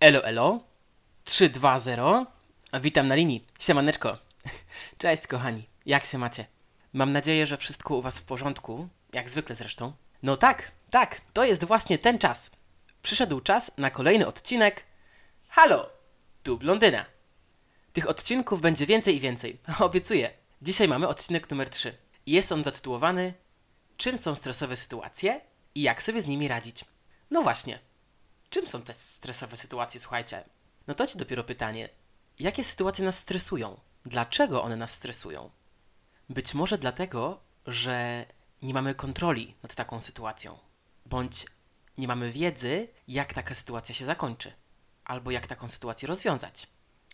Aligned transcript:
Elo, 0.00 0.24
elo. 0.24 0.60
320. 1.24 2.26
Witam 2.80 3.06
na 3.06 3.14
linii. 3.14 3.44
Siemaneczko. 3.58 4.18
Cześć, 4.98 5.26
kochani. 5.26 5.68
Jak 5.86 6.04
się 6.04 6.18
macie? 6.18 6.46
Mam 6.92 7.12
nadzieję, 7.12 7.46
że 7.46 7.56
wszystko 7.56 7.96
u 7.96 8.02
was 8.02 8.18
w 8.18 8.24
porządku. 8.24 8.88
Jak 9.12 9.30
zwykle 9.30 9.56
zresztą. 9.56 9.92
No 10.22 10.36
tak, 10.36 10.72
tak. 10.90 11.20
To 11.32 11.44
jest 11.44 11.64
właśnie 11.64 11.98
ten 11.98 12.18
czas. 12.18 12.50
Przyszedł 13.02 13.40
czas 13.40 13.70
na 13.78 13.90
kolejny 13.90 14.26
odcinek. 14.26 14.84
Halo! 15.48 15.90
Tu 16.42 16.58
Blondyna. 16.58 17.04
Tych 17.92 18.08
odcinków 18.08 18.60
będzie 18.60 18.86
więcej 18.86 19.16
i 19.16 19.20
więcej. 19.20 19.58
Obiecuję. 19.78 20.30
Dzisiaj 20.62 20.88
mamy 20.88 21.08
odcinek 21.08 21.50
numer 21.50 21.70
3. 21.70 21.96
Jest 22.26 22.52
on 22.52 22.64
zatytułowany 22.64 23.34
Czym 23.96 24.18
są 24.18 24.34
stresowe 24.34 24.76
sytuacje 24.76 25.40
i 25.74 25.82
jak 25.82 26.02
sobie 26.02 26.22
z 26.22 26.26
nimi 26.26 26.48
radzić? 26.48 26.84
No 27.30 27.42
właśnie. 27.42 27.89
Czym 28.50 28.66
są 28.66 28.82
te 28.82 28.94
stresowe 28.94 29.56
sytuacje, 29.56 30.00
słuchajcie? 30.00 30.44
No 30.86 30.94
to 30.94 31.06
ci 31.06 31.18
dopiero 31.18 31.44
pytanie. 31.44 31.88
Jakie 32.38 32.64
sytuacje 32.64 33.04
nas 33.04 33.18
stresują? 33.18 33.80
Dlaczego 34.04 34.62
one 34.62 34.76
nas 34.76 34.90
stresują? 34.92 35.50
Być 36.28 36.54
może 36.54 36.78
dlatego, 36.78 37.40
że 37.66 38.26
nie 38.62 38.74
mamy 38.74 38.94
kontroli 38.94 39.54
nad 39.62 39.74
taką 39.74 40.00
sytuacją, 40.00 40.58
bądź 41.06 41.46
nie 41.98 42.08
mamy 42.08 42.30
wiedzy, 42.30 42.88
jak 43.08 43.34
taka 43.34 43.54
sytuacja 43.54 43.94
się 43.94 44.04
zakończy, 44.04 44.52
albo 45.04 45.30
jak 45.30 45.46
taką 45.46 45.68
sytuację 45.68 46.08
rozwiązać, 46.08 46.66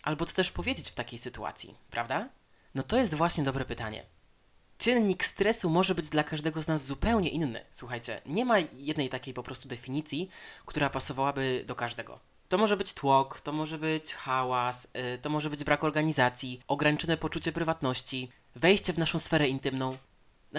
albo 0.03 0.25
co 0.25 0.33
też 0.33 0.51
powiedzieć 0.51 0.89
w 0.89 0.95
takiej 0.95 1.19
sytuacji, 1.19 1.77
prawda? 1.89 2.29
No 2.75 2.83
to 2.83 2.97
jest 2.97 3.15
właśnie 3.15 3.43
dobre 3.43 3.65
pytanie. 3.65 4.05
Czynnik 4.77 5.23
stresu 5.23 5.69
może 5.69 5.95
być 5.95 6.09
dla 6.09 6.23
każdego 6.23 6.61
z 6.61 6.67
nas 6.67 6.85
zupełnie 6.85 7.29
inny. 7.29 7.65
Słuchajcie, 7.71 8.21
nie 8.25 8.45
ma 8.45 8.59
jednej 8.59 9.09
takiej 9.09 9.33
po 9.33 9.43
prostu 9.43 9.67
definicji, 9.67 10.29
która 10.65 10.89
pasowałaby 10.89 11.63
do 11.67 11.75
każdego. 11.75 12.19
To 12.49 12.57
może 12.57 12.77
być 12.77 12.93
tłok, 12.93 13.41
to 13.41 13.51
może 13.51 13.77
być 13.77 14.13
hałas, 14.13 14.87
yy, 14.93 15.17
to 15.17 15.29
może 15.29 15.49
być 15.49 15.63
brak 15.63 15.83
organizacji, 15.83 16.61
ograniczone 16.67 17.17
poczucie 17.17 17.51
prywatności, 17.51 18.31
wejście 18.55 18.93
w 18.93 18.97
naszą 18.97 19.19
sferę 19.19 19.47
intymną. 19.47 19.97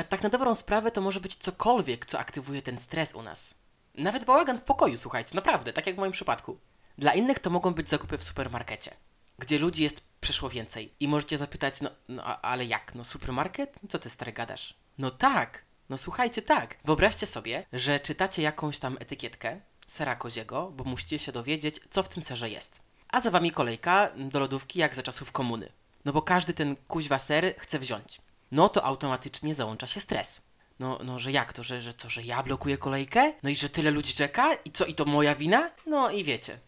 Tak 0.08 0.22
na 0.22 0.28
dobrą 0.28 0.54
sprawę 0.54 0.90
to 0.90 1.00
może 1.00 1.20
być 1.20 1.36
cokolwiek, 1.36 2.06
co 2.06 2.18
aktywuje 2.18 2.62
ten 2.62 2.78
stres 2.78 3.14
u 3.14 3.22
nas. 3.22 3.54
Nawet 3.94 4.24
bałagan 4.24 4.58
w 4.58 4.64
pokoju, 4.64 4.98
słuchajcie, 4.98 5.34
naprawdę, 5.34 5.72
tak 5.72 5.86
jak 5.86 5.96
w 5.96 5.98
moim 5.98 6.12
przypadku. 6.12 6.58
Dla 6.98 7.14
innych 7.14 7.38
to 7.38 7.50
mogą 7.50 7.74
być 7.74 7.88
zakupy 7.88 8.18
w 8.18 8.24
supermarkecie, 8.24 8.96
gdzie 9.38 9.58
ludzi 9.58 9.82
jest 9.82 10.02
przeszło 10.20 10.50
więcej. 10.50 10.94
I 11.00 11.08
możecie 11.08 11.38
zapytać, 11.38 11.80
no, 11.80 11.90
no 12.08 12.24
ale 12.24 12.64
jak? 12.64 12.94
No 12.94 13.04
supermarket? 13.04 13.78
Co 13.88 13.98
ty 13.98 14.10
stary 14.10 14.32
gadasz? 14.32 14.74
No 14.98 15.10
tak, 15.10 15.64
no 15.88 15.98
słuchajcie, 15.98 16.42
tak. 16.42 16.76
Wyobraźcie 16.84 17.26
sobie, 17.26 17.66
że 17.72 18.00
czytacie 18.00 18.42
jakąś 18.42 18.78
tam 18.78 18.96
etykietkę 19.00 19.60
sera 19.86 20.16
koziego, 20.16 20.72
bo 20.76 20.84
musicie 20.84 21.18
się 21.18 21.32
dowiedzieć, 21.32 21.80
co 21.90 22.02
w 22.02 22.08
tym 22.08 22.22
serze 22.22 22.50
jest. 22.50 22.80
A 23.08 23.20
za 23.20 23.30
wami 23.30 23.50
kolejka 23.50 24.10
do 24.16 24.40
lodówki 24.40 24.78
jak 24.78 24.94
za 24.94 25.02
czasów 25.02 25.32
komuny. 25.32 25.72
No 26.04 26.12
bo 26.12 26.22
każdy 26.22 26.54
ten 26.54 26.76
kuźwa 26.76 27.18
ser 27.18 27.54
chce 27.58 27.78
wziąć. 27.78 28.20
No 28.52 28.68
to 28.68 28.84
automatycznie 28.84 29.54
załącza 29.54 29.86
się 29.86 30.00
stres. 30.00 30.40
No, 30.78 30.98
no, 31.04 31.18
że 31.18 31.32
jak 31.32 31.52
to, 31.52 31.62
że, 31.62 31.82
że 31.82 31.94
co, 31.94 32.10
że 32.10 32.22
ja 32.22 32.42
blokuję 32.42 32.78
kolejkę? 32.78 33.32
No 33.42 33.50
i 33.50 33.54
że 33.54 33.68
tyle 33.68 33.90
ludzi 33.90 34.14
czeka? 34.14 34.54
I 34.54 34.70
co, 34.70 34.84
i 34.84 34.94
to 34.94 35.04
moja 35.04 35.34
wina? 35.34 35.70
No 35.86 36.10
i 36.10 36.24
wiecie, 36.24 36.58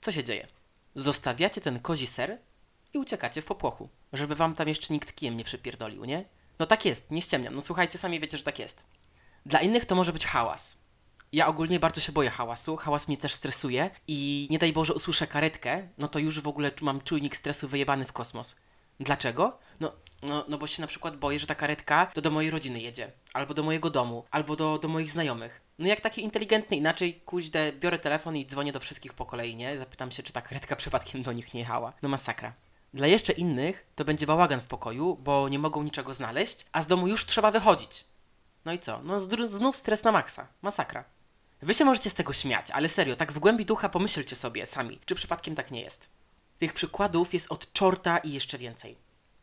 co 0.00 0.12
się 0.12 0.24
dzieje? 0.24 0.46
Zostawiacie 0.94 1.60
ten 1.60 1.80
kozi 1.80 2.06
ser 2.06 2.38
i 2.94 2.98
uciekacie 2.98 3.42
w 3.42 3.44
popłochu, 3.44 3.88
żeby 4.12 4.34
wam 4.34 4.54
tam 4.54 4.68
jeszcze 4.68 4.94
nikt 4.94 5.14
kijem 5.14 5.36
nie 5.36 5.44
przypierdolił, 5.44 6.04
nie? 6.04 6.24
No 6.58 6.66
tak 6.66 6.84
jest, 6.84 7.10
nie 7.10 7.22
ściemniam, 7.22 7.54
no 7.54 7.60
słuchajcie, 7.60 7.98
sami 7.98 8.20
wiecie, 8.20 8.38
że 8.38 8.44
tak 8.44 8.58
jest. 8.58 8.84
Dla 9.46 9.60
innych 9.60 9.84
to 9.84 9.94
może 9.94 10.12
być 10.12 10.26
hałas. 10.26 10.78
Ja 11.32 11.46
ogólnie 11.46 11.80
bardzo 11.80 12.00
się 12.00 12.12
boję 12.12 12.30
hałasu, 12.30 12.76
hałas 12.76 13.08
mnie 13.08 13.16
też 13.16 13.34
stresuje 13.34 13.90
i 14.06 14.48
nie 14.50 14.58
daj 14.58 14.72
Boże 14.72 14.94
usłyszę 14.94 15.26
karetkę, 15.26 15.88
no 15.98 16.08
to 16.08 16.18
już 16.18 16.40
w 16.40 16.48
ogóle 16.48 16.70
mam 16.82 17.00
czujnik 17.00 17.36
stresu 17.36 17.68
wyjebany 17.68 18.04
w 18.04 18.12
kosmos. 18.12 18.56
Dlaczego? 19.00 19.58
No, 19.80 19.92
no, 20.22 20.44
no 20.48 20.58
bo 20.58 20.66
się 20.66 20.80
na 20.80 20.86
przykład 20.86 21.16
boję, 21.16 21.38
że 21.38 21.46
ta 21.46 21.54
karetka 21.54 22.06
to 22.06 22.20
do 22.20 22.30
mojej 22.30 22.50
rodziny 22.50 22.80
jedzie, 22.80 23.12
albo 23.32 23.54
do 23.54 23.62
mojego 23.62 23.90
domu, 23.90 24.24
albo 24.30 24.56
do, 24.56 24.78
do 24.78 24.88
moich 24.88 25.10
znajomych. 25.10 25.60
No 25.78 25.86
jak 25.86 26.00
taki 26.00 26.22
inteligentny, 26.24 26.76
inaczej 26.76 27.14
kuźdę, 27.14 27.72
biorę 27.72 27.98
telefon 27.98 28.36
i 28.36 28.46
dzwonię 28.46 28.72
do 28.72 28.80
wszystkich 28.80 29.14
po 29.14 29.26
kolei, 29.26 29.56
nie? 29.56 29.78
Zapytam 29.78 30.10
się, 30.10 30.22
czy 30.22 30.32
ta 30.32 30.42
karetka 30.42 30.76
przypadkiem 30.76 31.22
do 31.22 31.32
nich 31.32 31.54
nie 31.54 31.60
jechała. 31.60 31.92
No 32.02 32.08
masakra. 32.08 32.52
Dla 32.94 33.06
jeszcze 33.06 33.32
innych 33.32 33.86
to 33.94 34.04
będzie 34.04 34.26
bałagan 34.26 34.60
w 34.60 34.66
pokoju, 34.66 35.16
bo 35.16 35.48
nie 35.48 35.58
mogą 35.58 35.82
niczego 35.82 36.14
znaleźć, 36.14 36.66
a 36.72 36.82
z 36.82 36.86
domu 36.86 37.08
już 37.08 37.26
trzeba 37.26 37.50
wychodzić. 37.50 38.04
No 38.64 38.72
i 38.72 38.78
co? 38.78 39.02
No 39.02 39.20
znów 39.48 39.76
stres 39.76 40.04
na 40.04 40.12
maksa. 40.12 40.48
Masakra. 40.62 41.04
Wy 41.62 41.74
się 41.74 41.84
możecie 41.84 42.10
z 42.10 42.14
tego 42.14 42.32
śmiać, 42.32 42.70
ale 42.70 42.88
serio, 42.88 43.16
tak 43.16 43.32
w 43.32 43.38
głębi 43.38 43.64
ducha 43.64 43.88
pomyślcie 43.88 44.36
sobie 44.36 44.66
sami, 44.66 45.00
czy 45.04 45.14
przypadkiem 45.14 45.54
tak 45.54 45.70
nie 45.70 45.80
jest. 45.80 46.08
Tych 46.58 46.72
przykładów 46.72 47.34
jest 47.34 47.52
od 47.52 47.72
czorta 47.72 48.18
i 48.18 48.32
jeszcze 48.32 48.58
więcej. 48.58 48.96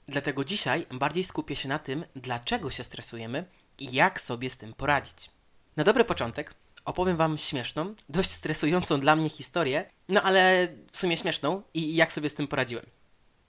Dlatego 0.07 0.45
dzisiaj 0.45 0.85
bardziej 0.91 1.23
skupię 1.23 1.55
się 1.55 1.69
na 1.69 1.79
tym, 1.79 2.05
dlaczego 2.15 2.71
się 2.71 2.83
stresujemy 2.83 3.45
i 3.79 3.93
jak 3.93 4.21
sobie 4.21 4.49
z 4.49 4.57
tym 4.57 4.73
poradzić. 4.73 5.34
Na 5.75 5.83
dobry 5.83 6.05
początek 6.05 6.53
opowiem 6.85 7.17
Wam 7.17 7.37
śmieszną, 7.37 7.95
dość 8.09 8.31
stresującą 8.31 8.99
dla 8.99 9.15
mnie 9.15 9.29
historię, 9.29 9.89
no 10.09 10.21
ale 10.21 10.67
w 10.91 10.97
sumie 10.97 11.17
śmieszną 11.17 11.61
i 11.73 11.95
jak 11.95 12.11
sobie 12.11 12.29
z 12.29 12.33
tym 12.33 12.47
poradziłem. 12.47 12.85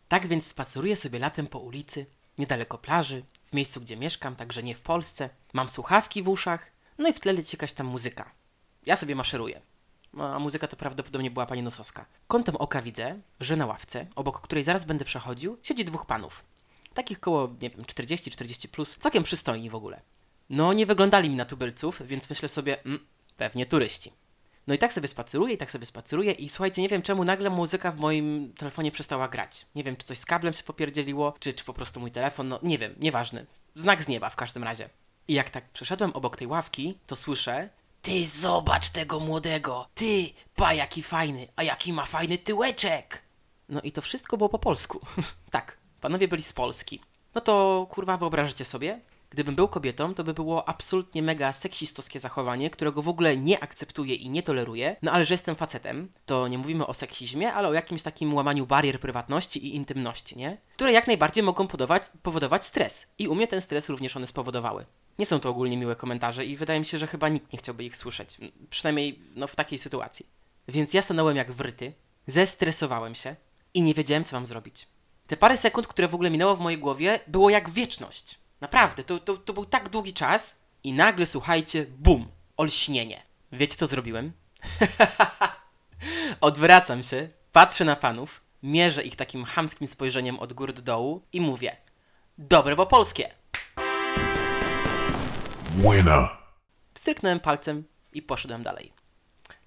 Tak 0.09 0.27
więc 0.27 0.47
spaceruję 0.47 0.97
sobie 0.97 1.19
latem 1.19 1.47
po 1.47 1.59
ulicy, 1.59 2.07
niedaleko 2.39 2.79
plaży, 2.79 3.25
w 3.45 3.53
miejscu, 3.53 3.81
gdzie 3.81 3.97
mieszkam, 3.97 4.37
także 4.37 4.63
nie 4.63 4.75
w 4.75 4.81
Polsce. 4.81 5.31
Mam 5.53 5.69
słuchawki 5.69 6.23
w 6.23 6.29
uszach, 6.29 6.73
no 6.99 7.09
i 7.09 7.13
w 7.13 7.21
tle 7.21 7.33
leci 7.33 7.57
jakaś 7.57 7.73
tam 7.73 7.87
muzyka. 7.87 8.31
Ja 8.87 8.97
sobie 8.97 9.15
maszeruję. 9.15 9.61
No, 10.13 10.35
A 10.35 10.39
muzyka 10.39 10.69
to 10.69 10.77
prawdopodobnie 10.77 11.31
była 11.31 11.47
pani 11.47 11.63
Nosowska. 11.63 12.07
Kątem 12.29 12.57
oka 12.57 12.83
widzę, 12.83 13.21
że 13.41 13.57
na 13.57 13.67
ławce, 13.67 14.07
obok 14.15 14.41
której 14.41 14.65
zaraz 14.65 14.85
będę 14.85 15.05
przechodził, 15.05 15.59
siedzi 15.63 15.85
dwóch 15.85 16.07
panów. 16.07 16.45
Takich 16.95 17.21
koło, 17.21 17.49
nie 17.61 17.71
wiem, 17.71 17.83
40-40 17.83 18.69
plus, 18.69 18.97
całkiem 18.99 19.23
przystojni 19.23 19.71
w 19.71 19.75
ogóle. 19.75 20.01
No, 20.51 20.73
nie 20.73 20.87
wyglądali 20.87 21.31
mi 21.31 21.37
na 21.37 21.45
tubylców, 21.45 22.03
więc 22.07 22.31
myślę 22.31 22.49
sobie, 22.49 22.85
mm, 22.85 23.07
pewnie 23.37 23.67
turyści. 23.67 24.13
No 24.67 24.75
i 24.75 24.79
tak 24.79 24.93
sobie 24.93 25.09
spaceruję, 25.09 25.55
i 25.55 25.59
tak 25.59 25.71
sobie 25.71 25.87
spaceruję 25.87 26.33
i 26.33 26.49
słuchajcie, 26.49 26.83
nie 26.83 26.89
wiem 26.89 27.03
czemu 27.03 27.25
nagle 27.25 27.51
muzyka 27.51 27.93
w 27.93 27.99
moim 27.99 28.53
telefonie 28.57 28.91
przestała 28.91 29.29
grać. 29.29 29.67
Nie 29.75 29.85
wiem, 29.85 29.97
czy 29.97 30.07
coś 30.07 30.19
z 30.19 30.27
kablem 30.27 30.53
się 30.53 30.63
popierdzieliło, 30.63 31.35
czy, 31.41 31.53
czy 31.53 31.65
po 31.65 31.73
prostu 31.73 32.01
mój 32.01 32.11
telefon, 32.11 32.49
no 32.49 32.59
nie 32.63 32.79
wiem, 32.79 32.95
nieważne. 33.01 33.47
Znak 33.75 34.03
z 34.03 34.09
nieba 34.09 34.31
w 34.31 34.37
każdym 34.37 34.65
razie. 34.65 34.89
I 35.29 35.35
jak 35.35 35.51
tak 35.51 35.69
przeszedłem 35.71 36.13
obok 36.13 36.37
tej 36.37 36.47
ławki, 36.47 36.99
to 37.07 37.17
słyszę 37.17 37.69
Ty 38.03 38.27
zobacz 38.27 38.89
tego 38.89 39.21
młodego! 39.21 39.89
Ty, 39.95 40.31
pa 40.55 40.75
jaki 40.75 41.03
fajny, 41.03 41.49
a 41.57 41.63
jaki 41.63 41.93
ma 41.93 42.05
fajny 42.05 42.39
tyłeczek! 42.39 43.23
No 43.69 43.81
i 43.81 43.93
to 43.93 44.03
wszystko 44.03 44.37
było 44.37 44.49
po 44.49 44.59
polsku. 44.59 45.01
tak, 45.51 45.79
panowie 46.01 46.29
byli 46.29 46.43
z 46.43 46.53
Polski. 46.53 47.01
No 47.35 47.41
to 47.41 47.87
kurwa 47.91 48.17
wyobrażacie 48.17 48.65
sobie? 48.65 49.01
Gdybym 49.31 49.55
był 49.55 49.69
kobietą, 49.69 50.15
to 50.15 50.25
by 50.25 50.35
było 50.35 50.69
absolutnie 50.69 51.23
mega 51.23 51.53
seksistowskie 51.53 52.21
zachowanie, 52.21 52.71
którego 52.71 53.03
w 53.03 53.09
ogóle 53.09 53.37
nie 53.37 53.63
akceptuję 53.63 54.15
i 54.15 54.31
nie 54.31 54.43
toleruję. 54.43 54.97
No 55.03 55.13
ale 55.13 55.25
że 55.25 55.35
jestem 55.35 55.55
facetem, 55.55 56.09
to 56.27 56.49
nie 56.49 56.59
mówimy 56.59 56.87
o 56.87 56.95
seksizmie, 56.95 57.53
ale 57.53 57.69
o 57.69 57.73
jakimś 57.73 58.03
takim 58.03 58.35
łamaniu 58.35 58.67
barier 58.67 59.01
prywatności 59.01 59.67
i 59.67 59.77
intymności, 59.77 60.37
nie? 60.37 60.59
Które 60.75 60.93
jak 60.93 61.07
najbardziej 61.07 61.45
mogą 61.45 61.67
powodować, 61.67 62.03
powodować 62.23 62.65
stres. 62.65 63.07
I 63.19 63.29
u 63.29 63.35
mnie 63.35 63.49
ten 63.49 63.61
stres 63.61 63.89
również 63.89 64.17
one 64.17 64.27
spowodowały. 64.27 64.87
Nie 65.19 65.27
są 65.27 65.41
to 65.41 65.51
ogólnie 65.51 65.77
miłe 65.77 65.97
komentarze 65.97 66.45
i 66.45 66.57
wydaje 66.57 66.79
mi 66.79 66.87
się, 66.87 66.99
że 66.99 67.07
chyba 67.07 67.29
nikt 67.29 67.53
nie 67.53 67.59
chciałby 67.59 67.85
ich 67.85 67.97
słyszeć. 67.97 68.39
Przynajmniej 68.71 69.19
no, 69.37 69.47
w 69.47 69.57
takiej 69.57 69.79
sytuacji. 69.79 70.27
Więc 70.69 70.95
ja 70.95 71.03
stanąłem 71.03 71.37
jak 71.37 71.53
wryty, 71.53 71.93
zestresowałem 72.27 73.15
się 73.15 73.37
i 73.75 73.83
nie 73.83 73.95
wiedziałem, 73.95 74.25
co 74.25 74.37
mam 74.37 74.47
zrobić. 74.47 74.87
Te 75.27 75.37
parę 75.37 75.57
sekund, 75.57 75.87
które 75.87 76.09
w 76.09 76.15
ogóle 76.15 76.31
minęło 76.31 76.57
w 76.57 76.61
mojej 76.61 76.79
głowie, 76.79 77.21
było 77.27 77.51
jak 77.51 77.71
wieczność. 77.71 78.39
Naprawdę, 78.61 79.05
to, 79.05 79.19
to, 79.19 79.37
to 79.37 79.53
był 79.53 79.65
tak 79.65 79.89
długi 79.89 80.13
czas 80.13 80.57
i 80.85 80.93
nagle, 80.93 81.27
słuchajcie, 81.27 81.87
bum, 81.99 82.29
olśnienie. 82.57 83.23
Wiecie, 83.53 83.77
co 83.77 83.87
zrobiłem? 83.87 84.33
Odwracam 86.41 87.03
się, 87.03 87.29
patrzę 87.53 87.85
na 87.85 87.97
panów, 87.97 88.43
mierzę 88.63 89.03
ich 89.03 89.17
takim 89.17 89.45
chamskim 89.45 89.87
spojrzeniem 89.87 90.39
od 90.39 90.53
góry 90.53 90.73
do 90.73 90.83
dołu 90.83 91.23
i 91.33 91.41
mówię 91.41 91.77
Dobre, 92.39 92.77
bo 92.77 92.87
polskie. 92.87 93.35
Winner. 95.77 96.29
Pstryknąłem 96.95 97.41
palcem 97.41 97.85
i 98.13 98.23
poszedłem 98.23 98.63
dalej. 98.63 98.93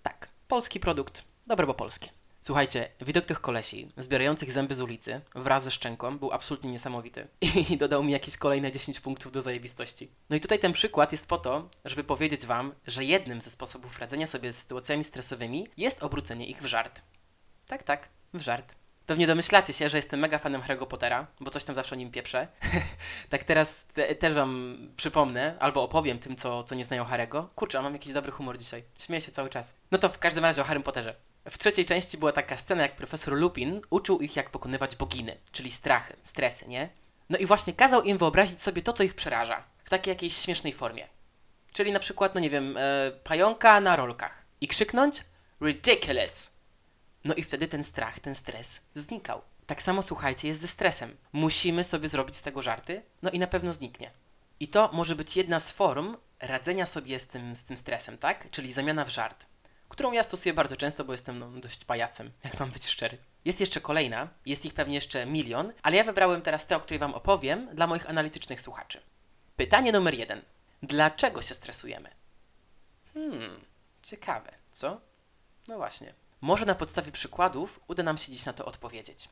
Tak, 0.03 0.29
polski 0.47 0.79
produkt, 0.79 1.23
dobre 1.47 1.67
bo 1.67 1.73
polskie. 1.73 2.09
Słuchajcie, 2.41 2.89
widok 3.01 3.25
tych 3.25 3.41
kolesi, 3.41 3.91
zbierających 3.97 4.51
zęby 4.51 4.73
z 4.73 4.81
ulicy, 4.81 5.21
wraz 5.35 5.63
ze 5.63 5.71
szczęką, 5.71 6.17
był 6.17 6.31
absolutnie 6.31 6.71
niesamowity. 6.71 7.27
I 7.71 7.77
dodał 7.77 8.03
mi 8.03 8.11
jakieś 8.11 8.37
kolejne 8.37 8.71
10 8.71 8.99
punktów 8.99 9.31
do 9.31 9.41
zajebistości. 9.41 10.11
No 10.29 10.35
i 10.35 10.39
tutaj 10.39 10.59
ten 10.59 10.73
przykład 10.73 11.11
jest 11.11 11.27
po 11.27 11.37
to, 11.37 11.69
żeby 11.85 12.03
powiedzieć 12.03 12.45
wam, 12.45 12.73
że 12.87 13.03
jednym 13.03 13.41
ze 13.41 13.49
sposobów 13.49 13.99
radzenia 13.99 14.27
sobie 14.27 14.53
z 14.53 14.57
sytuacjami 14.57 15.03
stresowymi 15.03 15.67
jest 15.77 16.03
obrócenie 16.03 16.47
ich 16.47 16.61
w 16.61 16.65
żart. 16.65 17.01
Tak, 17.67 17.83
tak, 17.83 18.09
w 18.33 18.41
żart. 18.41 18.75
Pewnie 19.05 19.27
domyślacie 19.27 19.73
się, 19.73 19.89
że 19.89 19.97
jestem 19.97 20.19
mega 20.19 20.37
fanem 20.37 20.61
Harry'ego 20.61 20.87
Pottera, 20.87 21.27
bo 21.39 21.51
coś 21.51 21.63
tam 21.63 21.75
zawsze 21.75 21.95
o 21.95 21.97
nim 21.97 22.11
pieprzę. 22.11 22.47
tak 23.29 23.43
teraz 23.43 23.85
te, 23.85 24.15
też 24.15 24.33
wam 24.33 24.77
przypomnę, 24.95 25.55
albo 25.59 25.83
opowiem 25.83 26.19
tym, 26.19 26.35
co, 26.35 26.63
co 26.63 26.75
nie 26.75 26.85
znają 26.85 27.03
Harry'ego. 27.03 27.45
Kurczę, 27.55 27.81
mam 27.81 27.93
jakiś 27.93 28.13
dobry 28.13 28.31
humor 28.31 28.57
dzisiaj. 28.57 28.83
Śmieję 28.99 29.21
się 29.21 29.31
cały 29.31 29.49
czas. 29.49 29.73
No 29.91 29.97
to 29.97 30.09
w 30.09 30.19
każdym 30.19 30.45
razie 30.45 30.61
o 30.61 30.65
Harrym 30.65 30.83
Potterze. 30.83 31.15
W 31.49 31.57
trzeciej 31.57 31.85
części 31.85 32.17
była 32.17 32.31
taka 32.31 32.57
scena, 32.57 32.81
jak 32.81 32.95
profesor 32.95 33.33
Lupin 33.33 33.81
uczył 33.89 34.19
ich, 34.19 34.35
jak 34.35 34.49
pokonywać 34.49 34.95
boginy, 34.95 35.37
czyli 35.51 35.71
strachy, 35.71 36.15
stresy, 36.23 36.67
nie? 36.67 36.89
No 37.29 37.37
i 37.37 37.45
właśnie 37.45 37.73
kazał 37.73 38.01
im 38.01 38.17
wyobrazić 38.17 38.61
sobie 38.61 38.81
to, 38.81 38.93
co 38.93 39.03
ich 39.03 39.13
przeraża, 39.13 39.63
w 39.83 39.89
takiej 39.89 40.11
jakiejś 40.11 40.37
śmiesznej 40.37 40.73
formie. 40.73 41.07
Czyli 41.73 41.91
na 41.91 41.99
przykład, 41.99 42.35
no 42.35 42.41
nie 42.41 42.49
wiem, 42.49 42.77
e, 42.77 43.11
pająka 43.23 43.81
na 43.81 43.95
rolkach. 43.95 44.45
I 44.61 44.67
krzyknąć 44.67 45.23
ridiculous. 45.61 46.49
No 47.23 47.33
i 47.33 47.43
wtedy 47.43 47.67
ten 47.67 47.83
strach, 47.83 48.19
ten 48.19 48.35
stres 48.35 48.81
znikał. 48.93 49.41
Tak 49.65 49.81
samo 49.81 50.03
słuchajcie, 50.03 50.47
jest 50.47 50.61
ze 50.61 50.67
stresem. 50.67 51.17
Musimy 51.33 51.83
sobie 51.83 52.07
zrobić 52.07 52.37
z 52.37 52.41
tego 52.41 52.61
żarty, 52.61 53.01
no 53.21 53.29
i 53.31 53.39
na 53.39 53.47
pewno 53.47 53.73
zniknie. 53.73 54.11
I 54.59 54.67
to 54.67 54.89
może 54.93 55.15
być 55.15 55.37
jedna 55.37 55.59
z 55.59 55.71
form 55.71 56.17
radzenia 56.39 56.85
sobie 56.85 57.19
z 57.19 57.27
tym, 57.27 57.55
z 57.55 57.63
tym 57.63 57.77
stresem, 57.77 58.17
tak? 58.17 58.51
Czyli 58.51 58.71
zamiana 58.71 59.05
w 59.05 59.09
żart, 59.09 59.45
którą 59.89 60.11
ja 60.11 60.23
stosuję 60.23 60.53
bardzo 60.53 60.75
często, 60.75 61.05
bo 61.05 61.11
jestem 61.11 61.39
no, 61.39 61.49
dość 61.49 61.85
pajacem, 61.85 62.31
jak 62.43 62.59
mam 62.59 62.71
być 62.71 62.87
szczery. 62.87 63.17
Jest 63.45 63.59
jeszcze 63.59 63.81
kolejna, 63.81 64.29
jest 64.45 64.65
ich 64.65 64.73
pewnie 64.73 64.95
jeszcze 64.95 65.25
milion, 65.25 65.73
ale 65.81 65.97
ja 65.97 66.03
wybrałem 66.03 66.41
teraz 66.41 66.67
tę, 66.67 66.75
o 66.75 66.79
której 66.79 66.99
Wam 66.99 67.13
opowiem, 67.13 67.69
dla 67.73 67.87
moich 67.87 68.09
analitycznych 68.09 68.61
słuchaczy. 68.61 69.01
Pytanie 69.55 69.91
numer 69.91 70.13
jeden. 70.13 70.41
Dlaczego 70.83 71.41
się 71.41 71.55
stresujemy? 71.55 72.09
Hmm, 73.13 73.65
ciekawe, 74.03 74.51
co? 74.71 75.01
No 75.67 75.77
właśnie. 75.77 76.13
Może 76.41 76.65
na 76.65 76.75
podstawie 76.75 77.11
przykładów 77.11 77.79
uda 77.87 78.03
nam 78.03 78.17
się 78.17 78.31
dziś 78.31 78.45
na 78.45 78.53
to 78.53 78.65
odpowiedzieć. 78.65 79.29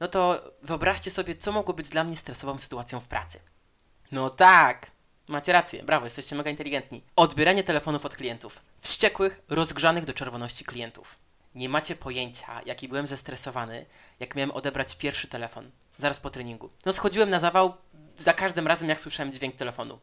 No 0.00 0.08
to 0.08 0.44
wyobraźcie 0.62 1.10
sobie, 1.10 1.34
co 1.36 1.52
mogło 1.52 1.74
być 1.74 1.88
dla 1.88 2.04
mnie 2.04 2.16
stresową 2.16 2.58
sytuacją 2.58 3.00
w 3.00 3.08
pracy. 3.08 3.40
No 4.12 4.30
tak, 4.30 4.90
macie 5.30 5.52
rację, 5.52 5.82
brawo, 5.82 6.06
jesteście 6.06 6.36
mega 6.36 6.50
inteligentni. 6.50 7.02
Odbieranie 7.16 7.62
telefonów 7.62 8.06
od 8.06 8.16
klientów. 8.16 8.62
Wściekłych, 8.76 9.40
rozgrzanych 9.48 10.04
do 10.04 10.12
czerwoności 10.12 10.64
klientów. 10.64 11.18
Nie 11.54 11.68
macie 11.68 11.96
pojęcia, 11.96 12.62
jaki 12.66 12.88
byłem 12.88 13.06
zestresowany, 13.06 13.86
jak 14.20 14.34
miałem 14.36 14.50
odebrać 14.50 14.96
pierwszy 14.96 15.28
telefon, 15.28 15.70
zaraz 15.98 16.20
po 16.20 16.30
treningu. 16.30 16.70
No 16.86 16.92
schodziłem 16.92 17.30
na 17.30 17.40
zawał 17.40 17.74
za 18.18 18.32
każdym 18.32 18.66
razem, 18.66 18.88
jak 18.88 19.00
słyszałem 19.00 19.32
dźwięk 19.32 19.56
telefonu. 19.56 19.98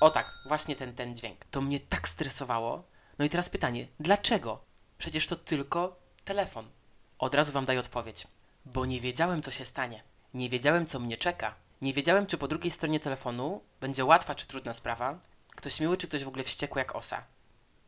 O 0.00 0.10
tak, 0.10 0.32
właśnie 0.46 0.76
ten, 0.76 0.94
ten 0.94 1.16
dźwięk. 1.16 1.44
To 1.44 1.60
mnie 1.60 1.80
tak 1.80 2.08
stresowało. 2.08 2.84
No 3.18 3.24
i 3.24 3.28
teraz 3.28 3.50
pytanie, 3.50 3.86
dlaczego? 4.00 4.60
Przecież 4.98 5.26
to 5.26 5.36
tylko 5.36 5.96
telefon. 6.24 6.70
Od 7.18 7.34
razu 7.34 7.52
wam 7.52 7.64
daję 7.64 7.80
odpowiedź. 7.80 8.26
Bo 8.64 8.86
nie 8.86 9.00
wiedziałem, 9.00 9.42
co 9.42 9.50
się 9.50 9.64
stanie. 9.64 10.02
Nie 10.34 10.48
wiedziałem, 10.48 10.86
co 10.86 10.98
mnie 10.98 11.16
czeka. 11.16 11.54
Nie 11.82 11.94
wiedziałem, 11.94 12.26
czy 12.26 12.38
po 12.38 12.48
drugiej 12.48 12.70
stronie 12.70 13.00
telefonu 13.00 13.60
będzie 13.80 14.04
łatwa 14.04 14.34
czy 14.34 14.46
trudna 14.46 14.72
sprawa, 14.72 15.18
ktoś 15.56 15.80
miły 15.80 15.96
czy 15.96 16.08
ktoś 16.08 16.24
w 16.24 16.28
ogóle 16.28 16.44
wściekły 16.44 16.78
jak 16.78 16.96
osa. 16.96 17.24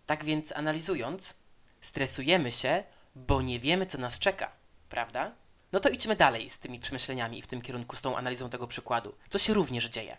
Tak 0.07 0.25
więc 0.25 0.53
analizując, 0.53 1.35
stresujemy 1.81 2.53
się, 2.53 2.85
bo 3.15 3.43
nie 3.43 3.61
wiemy, 3.61 3.87
co 3.87 3.99
nas 3.99 4.19
czeka, 4.19 4.53
prawda? 4.89 5.33
No 5.73 5.81
to 5.81 5.89
idźmy 5.89 6.17
dalej 6.17 6.51
z 6.51 6.59
tymi 6.59 6.81
przemyśleniami 6.81 7.39
i 7.39 7.43
w 7.43 7.47
tym 7.47 7.63
kierunku, 7.63 7.97
z 7.97 8.01
tą 8.01 8.17
analizą 8.17 8.51
tego 8.51 8.67
przykładu. 8.67 9.15
Co 9.29 9.39
się 9.39 9.55
również 9.55 9.89
dzieje? 9.89 10.17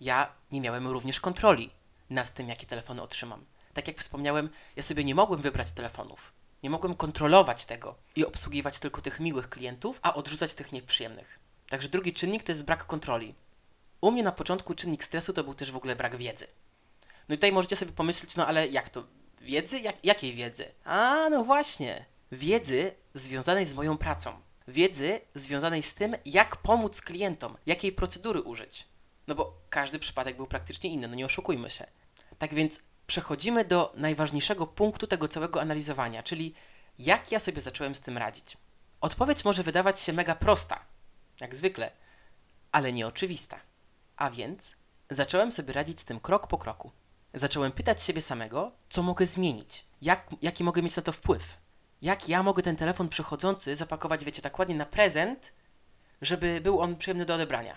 Ja 0.00 0.32
nie 0.50 0.60
miałem 0.60 0.86
również 0.86 1.20
kontroli 1.20 1.70
nad 2.10 2.34
tym, 2.34 2.48
jakie 2.48 2.66
telefony 2.66 3.02
otrzymam. 3.02 3.44
Tak 3.74 3.88
jak 3.88 3.98
wspomniałem, 3.98 4.50
ja 4.76 4.82
sobie 4.82 5.04
nie 5.04 5.14
mogłem 5.14 5.40
wybrać 5.40 5.72
telefonów. 5.72 6.32
Nie 6.62 6.70
mogłem 6.70 6.94
kontrolować 6.94 7.64
tego 7.64 7.94
i 8.16 8.24
obsługiwać 8.24 8.78
tylko 8.78 9.00
tych 9.00 9.20
miłych 9.20 9.48
klientów, 9.48 9.98
a 10.02 10.14
odrzucać 10.14 10.54
tych 10.54 10.72
nieprzyjemnych. 10.72 11.38
Także 11.70 11.88
drugi 11.88 12.12
czynnik 12.12 12.42
to 12.42 12.52
jest 12.52 12.64
brak 12.64 12.86
kontroli. 12.86 13.34
U 14.00 14.10
mnie 14.10 14.22
na 14.22 14.32
początku 14.32 14.74
czynnik 14.74 15.04
stresu 15.04 15.32
to 15.32 15.44
był 15.44 15.54
też 15.54 15.72
w 15.72 15.76
ogóle 15.76 15.96
brak 15.96 16.16
wiedzy. 16.16 16.46
No 17.28 17.34
i 17.34 17.38
tutaj 17.38 17.52
możecie 17.52 17.76
sobie 17.76 17.92
pomyśleć, 17.92 18.36
no 18.36 18.46
ale 18.46 18.68
jak 18.68 18.88
to? 18.88 19.04
Wiedzy? 19.40 19.80
Jak, 19.80 20.04
jakiej 20.04 20.34
wiedzy? 20.34 20.64
A, 20.84 21.28
no 21.30 21.44
właśnie. 21.44 22.04
Wiedzy 22.32 22.94
związanej 23.14 23.66
z 23.66 23.74
moją 23.74 23.98
pracą. 23.98 24.40
Wiedzy 24.68 25.20
związanej 25.34 25.82
z 25.82 25.94
tym, 25.94 26.16
jak 26.24 26.56
pomóc 26.56 27.00
klientom, 27.00 27.56
jakiej 27.66 27.92
procedury 27.92 28.42
użyć. 28.42 28.86
No 29.26 29.34
bo 29.34 29.60
każdy 29.70 29.98
przypadek 29.98 30.36
był 30.36 30.46
praktycznie 30.46 30.90
inny, 30.90 31.08
no 31.08 31.14
nie 31.14 31.26
oszukujmy 31.26 31.70
się. 31.70 31.86
Tak 32.38 32.54
więc 32.54 32.80
przechodzimy 33.06 33.64
do 33.64 33.92
najważniejszego 33.96 34.66
punktu 34.66 35.06
tego 35.06 35.28
całego 35.28 35.60
analizowania, 35.60 36.22
czyli 36.22 36.54
jak 36.98 37.32
ja 37.32 37.40
sobie 37.40 37.60
zacząłem 37.60 37.94
z 37.94 38.00
tym 38.00 38.18
radzić. 38.18 38.56
Odpowiedź 39.00 39.44
może 39.44 39.62
wydawać 39.62 40.00
się 40.00 40.12
mega 40.12 40.34
prosta, 40.34 40.84
jak 41.40 41.56
zwykle, 41.56 41.90
ale 42.72 42.92
nieoczywista. 42.92 43.60
A 44.16 44.30
więc 44.30 44.74
zacząłem 45.10 45.52
sobie 45.52 45.72
radzić 45.72 46.00
z 46.00 46.04
tym 46.04 46.20
krok 46.20 46.46
po 46.46 46.58
kroku. 46.58 46.90
Zacząłem 47.34 47.72
pytać 47.72 48.02
siebie 48.02 48.22
samego, 48.22 48.72
co 48.88 49.02
mogę 49.02 49.26
zmienić, 49.26 49.86
jak, 50.02 50.30
jaki 50.42 50.64
mogę 50.64 50.82
mieć 50.82 50.96
na 50.96 51.02
to 51.02 51.12
wpływ, 51.12 51.58
jak 52.02 52.28
ja 52.28 52.42
mogę 52.42 52.62
ten 52.62 52.76
telefon 52.76 53.08
przechodzący 53.08 53.76
zapakować, 53.76 54.24
wiecie, 54.24 54.42
tak 54.42 54.58
ładnie 54.58 54.74
na 54.74 54.86
prezent, 54.86 55.52
żeby 56.22 56.60
był 56.60 56.80
on 56.80 56.96
przyjemny 56.96 57.24
do 57.24 57.34
odebrania. 57.34 57.76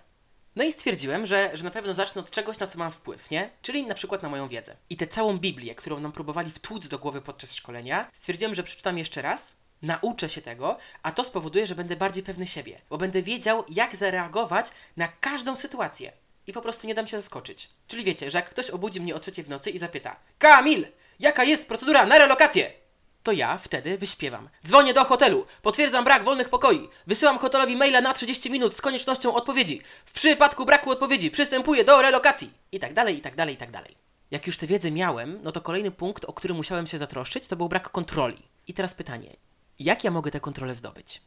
No 0.55 0.63
i 0.63 0.71
stwierdziłem, 0.71 1.25
że, 1.25 1.51
że 1.53 1.63
na 1.63 1.71
pewno 1.71 1.93
zacznę 1.93 2.21
od 2.21 2.31
czegoś, 2.31 2.59
na 2.59 2.67
co 2.67 2.79
mam 2.79 2.91
wpływ, 2.91 3.31
nie? 3.31 3.49
Czyli 3.61 3.85
na 3.85 3.93
przykład 3.93 4.23
na 4.23 4.29
moją 4.29 4.47
wiedzę. 4.47 4.77
I 4.89 4.97
tę 4.97 5.07
całą 5.07 5.37
Biblię, 5.37 5.75
którą 5.75 5.99
nam 5.99 6.11
próbowali 6.11 6.51
wtłuc 6.51 6.87
do 6.87 6.99
głowy 6.99 7.21
podczas 7.21 7.53
szkolenia, 7.53 8.09
stwierdziłem, 8.13 8.55
że 8.55 8.63
przeczytam 8.63 8.97
jeszcze 8.97 9.21
raz, 9.21 9.55
nauczę 9.83 10.29
się 10.29 10.41
tego, 10.41 10.77
a 11.03 11.11
to 11.11 11.23
spowoduje, 11.23 11.67
że 11.67 11.75
będę 11.75 11.95
bardziej 11.95 12.23
pewny 12.23 12.47
siebie, 12.47 12.81
bo 12.89 12.97
będę 12.97 13.23
wiedział, 13.23 13.65
jak 13.69 13.95
zareagować 13.95 14.67
na 14.97 15.07
każdą 15.07 15.55
sytuację. 15.55 16.11
I 16.47 16.53
po 16.53 16.61
prostu 16.61 16.87
nie 16.87 16.93
dam 16.93 17.07
się 17.07 17.17
zaskoczyć. 17.17 17.69
Czyli 17.87 18.03
wiecie, 18.03 18.31
że 18.31 18.37
jak 18.37 18.49
ktoś 18.49 18.69
obudzi 18.69 19.01
mnie 19.01 19.15
o 19.15 19.19
trzeciej 19.19 19.45
w 19.45 19.49
nocy 19.49 19.69
i 19.69 19.77
zapyta 19.77 20.15
Kamil, 20.37 20.87
jaka 21.19 21.43
jest 21.43 21.67
procedura 21.67 22.05
na 22.05 22.17
relokację? 22.17 22.83
to 23.23 23.31
ja 23.31 23.57
wtedy 23.57 23.97
wyśpiewam. 23.97 24.49
Dzwonię 24.65 24.93
do 24.93 25.05
hotelu, 25.05 25.45
potwierdzam 25.61 26.03
brak 26.03 26.23
wolnych 26.23 26.49
pokoi, 26.49 26.89
wysyłam 27.07 27.37
hotelowi 27.37 27.75
maila 27.75 28.01
na 28.01 28.13
30 28.13 28.51
minut 28.51 28.73
z 28.75 28.81
koniecznością 28.81 29.33
odpowiedzi. 29.33 29.81
W 30.05 30.13
przypadku 30.13 30.65
braku 30.65 30.91
odpowiedzi 30.91 31.31
przystępuję 31.31 31.83
do 31.83 32.01
relokacji. 32.01 32.51
I 32.71 32.79
tak 32.79 32.93
dalej, 32.93 33.17
i 33.17 33.21
tak 33.21 33.35
dalej, 33.35 33.53
i 33.53 33.57
tak 33.57 33.71
dalej. 33.71 33.95
Jak 34.31 34.47
już 34.47 34.57
tę 34.57 34.67
wiedzę 34.67 34.91
miałem, 34.91 35.39
no 35.43 35.51
to 35.51 35.61
kolejny 35.61 35.91
punkt, 35.91 36.25
o 36.25 36.33
który 36.33 36.53
musiałem 36.53 36.87
się 36.87 36.97
zatroszczyć, 36.97 37.47
to 37.47 37.55
był 37.55 37.69
brak 37.69 37.89
kontroli. 37.89 38.43
I 38.67 38.73
teraz 38.73 38.93
pytanie, 38.95 39.35
jak 39.79 40.03
ja 40.03 40.11
mogę 40.11 40.31
tę 40.31 40.39
kontrolę 40.39 40.75
zdobyć? 40.75 41.21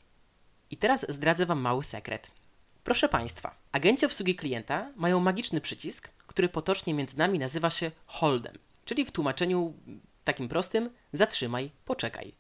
I 0.71 0.77
teraz 0.77 1.07
zdradzę 1.09 1.47
Wam 1.47 1.61
mały 1.61 1.85
sekret. 1.85 2.31
Proszę 2.85 3.09
Państwa, 3.09 3.55
agenci 3.73 4.07
obsługi 4.07 4.35
klienta 4.35 4.93
mają 4.97 5.21
magiczny 5.21 5.61
przycisk, 5.61 6.09
który 6.27 6.49
potocznie 6.49 6.95
między 6.95 7.19
nami 7.19 7.39
nazywa 7.39 7.71
się 7.71 7.91
holdem, 8.07 8.55
czyli 8.85 9.05
w 9.05 9.13
tłumaczeniu 9.13 9.75
Takim 10.27 10.49
prostym, 10.49 10.91
zatrzymaj, 11.13 11.71
poczekaj. 11.85 12.35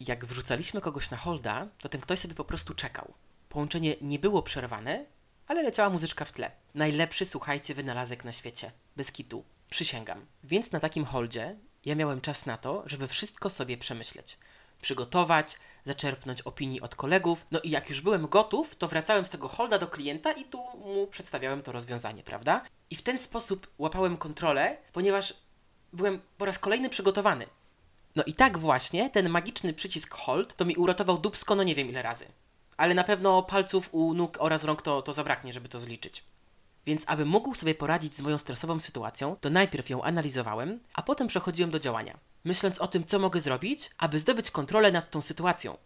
Jak 0.00 0.24
wrzucaliśmy 0.24 0.80
kogoś 0.80 1.10
na 1.10 1.16
holda, 1.16 1.68
to 1.78 1.88
ten 1.88 2.00
ktoś 2.00 2.18
sobie 2.18 2.34
po 2.34 2.44
prostu 2.44 2.74
czekał. 2.74 3.14
Połączenie 3.48 3.96
nie 4.00 4.18
było 4.18 4.42
przerwane, 4.42 5.04
ale 5.46 5.62
leciała 5.62 5.90
muzyczka 5.90 6.24
w 6.24 6.32
tle. 6.32 6.50
Najlepszy, 6.74 7.24
słuchajcie, 7.24 7.74
wynalazek 7.74 8.24
na 8.24 8.32
świecie. 8.32 8.72
Bez 8.96 9.12
kitu. 9.12 9.44
Przysięgam. 9.70 10.26
Więc 10.44 10.72
na 10.72 10.80
takim 10.80 11.04
holdzie 11.04 11.56
ja 11.84 11.94
miałem 11.94 12.20
czas 12.20 12.46
na 12.46 12.56
to, 12.56 12.82
żeby 12.86 13.08
wszystko 13.08 13.50
sobie 13.50 13.76
przemyśleć. 13.78 14.38
Przygotować, 14.80 15.56
zaczerpnąć 15.86 16.42
opinii 16.42 16.80
od 16.80 16.94
kolegów. 16.94 17.46
No 17.50 17.60
i 17.60 17.70
jak 17.70 17.90
już 17.90 18.00
byłem 18.00 18.26
gotów, 18.26 18.76
to 18.76 18.88
wracałem 18.88 19.26
z 19.26 19.30
tego 19.30 19.48
holda 19.48 19.78
do 19.78 19.86
klienta 19.86 20.32
i 20.32 20.44
tu 20.44 20.58
mu 20.58 21.06
przedstawiałem 21.06 21.62
to 21.62 21.72
rozwiązanie, 21.72 22.22
prawda? 22.22 22.62
I 22.90 22.96
w 22.96 23.02
ten 23.02 23.18
sposób 23.18 23.66
łapałem 23.78 24.16
kontrolę, 24.16 24.76
ponieważ 24.92 25.34
byłem 25.92 26.20
po 26.38 26.44
raz 26.44 26.58
kolejny 26.58 26.88
przygotowany. 26.88 27.46
No 28.16 28.24
i 28.26 28.34
tak 28.34 28.58
właśnie 28.58 29.10
ten 29.10 29.28
magiczny 29.28 29.72
przycisk 29.72 30.14
hold 30.14 30.56
to 30.56 30.64
mi 30.64 30.76
uratował 30.76 31.18
dubsko 31.18 31.54
no 31.54 31.62
nie 31.62 31.74
wiem 31.74 31.88
ile 31.88 32.02
razy. 32.02 32.26
Ale 32.76 32.94
na 32.94 33.04
pewno 33.04 33.42
palców 33.42 33.88
u 33.92 34.14
nóg 34.14 34.36
oraz 34.40 34.64
rąk 34.64 34.82
to, 34.82 35.02
to 35.02 35.12
zabraknie, 35.12 35.52
żeby 35.52 35.68
to 35.68 35.80
zliczyć. 35.80 36.24
Więc 36.86 37.02
aby 37.06 37.24
mógł 37.24 37.54
sobie 37.54 37.74
poradzić 37.74 38.14
z 38.14 38.20
moją 38.20 38.38
stresową 38.38 38.80
sytuacją, 38.80 39.36
to 39.40 39.50
najpierw 39.50 39.90
ją 39.90 40.02
analizowałem, 40.02 40.80
a 40.94 41.02
potem 41.02 41.28
przechodziłem 41.28 41.70
do 41.70 41.78
działania, 41.78 42.18
myśląc 42.46 42.78
o 42.78 42.88
tym, 42.88 43.04
co 43.04 43.18
mogę 43.18 43.40
zrobić, 43.40 43.90
aby 43.98 44.18
zdobyć 44.18 44.50
kontrolę 44.50 44.92
nad 44.92 45.10
tą 45.10 45.22
sytuacją. 45.22 45.76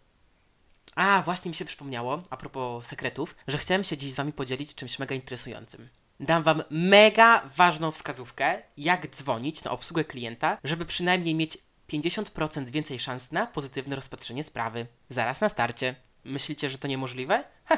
A, 0.95 1.21
właśnie 1.21 1.49
mi 1.49 1.55
się 1.55 1.65
przypomniało, 1.65 2.23
a 2.29 2.37
propos 2.37 2.85
sekretów, 2.85 3.35
że 3.47 3.57
chciałem 3.57 3.83
się 3.83 3.97
dziś 3.97 4.13
z 4.13 4.15
Wami 4.15 4.33
podzielić 4.33 4.75
czymś 4.75 4.99
mega 4.99 5.15
interesującym 5.15 5.89
dam 6.21 6.43
Wam 6.43 6.63
mega 6.69 7.41
ważną 7.55 7.91
wskazówkę, 7.91 8.61
jak 8.77 9.07
dzwonić 9.07 9.63
na 9.63 9.71
obsługę 9.71 10.03
klienta, 10.03 10.57
żeby 10.63 10.85
przynajmniej 10.85 11.35
mieć 11.35 11.57
50% 11.89 12.65
więcej 12.65 12.99
szans 12.99 13.31
na 13.31 13.47
pozytywne 13.47 13.95
rozpatrzenie 13.95 14.43
sprawy. 14.43 14.87
Zaraz 15.09 15.41
na 15.41 15.49
starcie. 15.49 15.95
Myślicie, 16.23 16.69
że 16.69 16.77
to 16.77 16.87
niemożliwe? 16.87 17.43
Ha! 17.65 17.77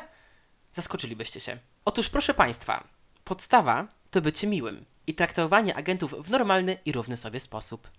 Zaskoczylibyście 0.72 1.40
się. 1.40 1.58
Otóż, 1.86 2.10
proszę 2.10 2.34
Państwa, 2.34 2.88
podstawa 3.24 3.88
to 4.12 4.22
bycie 4.22 4.48
miłym 4.48 4.86
i 5.08 5.16
traktowanie 5.16 5.76
agentów 5.76 6.14
w 6.26 6.30
normalny 6.30 6.78
i 6.86 6.92
równy 6.92 7.18
sobie 7.18 7.40
sposób. 7.40 7.90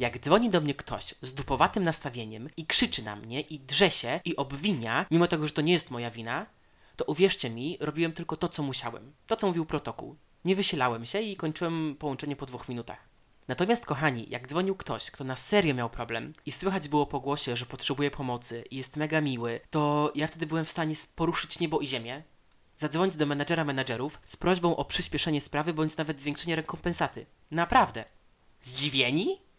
Jak 0.00 0.18
dzwoni 0.18 0.50
do 0.50 0.60
mnie 0.60 0.74
ktoś 0.74 1.14
z 1.22 1.34
dupowatym 1.34 1.82
nastawieniem 1.82 2.48
i 2.56 2.66
krzyczy 2.66 3.02
na 3.02 3.16
mnie 3.16 3.40
i 3.40 3.60
drze 3.60 3.90
się 3.90 4.20
i 4.24 4.36
obwinia, 4.36 5.06
mimo 5.10 5.26
tego, 5.26 5.46
że 5.46 5.52
to 5.52 5.60
nie 5.60 5.72
jest 5.72 5.90
moja 5.90 6.10
wina, 6.10 6.46
to 6.96 7.04
uwierzcie 7.04 7.50
mi, 7.50 7.76
robiłem 7.80 8.12
tylko 8.12 8.36
to, 8.36 8.48
co 8.48 8.62
musiałem. 8.62 9.12
To, 9.26 9.36
co 9.36 9.46
mówił 9.46 9.66
protokół. 9.66 10.16
Nie 10.44 10.56
wysilałem 10.56 11.06
się 11.06 11.20
i 11.20 11.36
kończyłem 11.36 11.96
połączenie 11.98 12.36
po 12.36 12.46
dwóch 12.46 12.68
minutach. 12.68 13.08
Natomiast, 13.48 13.86
kochani, 13.86 14.26
jak 14.30 14.46
dzwonił 14.46 14.76
ktoś, 14.76 15.10
kto 15.10 15.24
na 15.24 15.36
serio 15.36 15.74
miał 15.74 15.90
problem 15.90 16.32
i 16.46 16.52
słychać 16.52 16.88
było 16.88 17.06
po 17.06 17.20
głosie, 17.20 17.56
że 17.56 17.66
potrzebuje 17.66 18.10
pomocy 18.10 18.64
i 18.70 18.76
jest 18.76 18.96
mega 18.96 19.20
miły, 19.20 19.60
to 19.70 20.12
ja 20.14 20.26
wtedy 20.26 20.46
byłem 20.46 20.64
w 20.64 20.70
stanie 20.70 20.94
poruszyć 21.14 21.58
niebo 21.58 21.80
i 21.80 21.86
ziemię, 21.86 22.22
zadzwonić 22.78 23.16
do 23.16 23.26
menadżera 23.26 23.64
menadżerów 23.64 24.20
z 24.24 24.36
prośbą 24.36 24.76
o 24.76 24.84
przyspieszenie 24.84 25.40
sprawy 25.40 25.74
bądź 25.74 25.96
nawet 25.96 26.20
zwiększenie 26.20 26.56
rekompensaty. 26.56 27.26
Naprawdę. 27.50 28.04
Zdziwieni? 28.60 29.49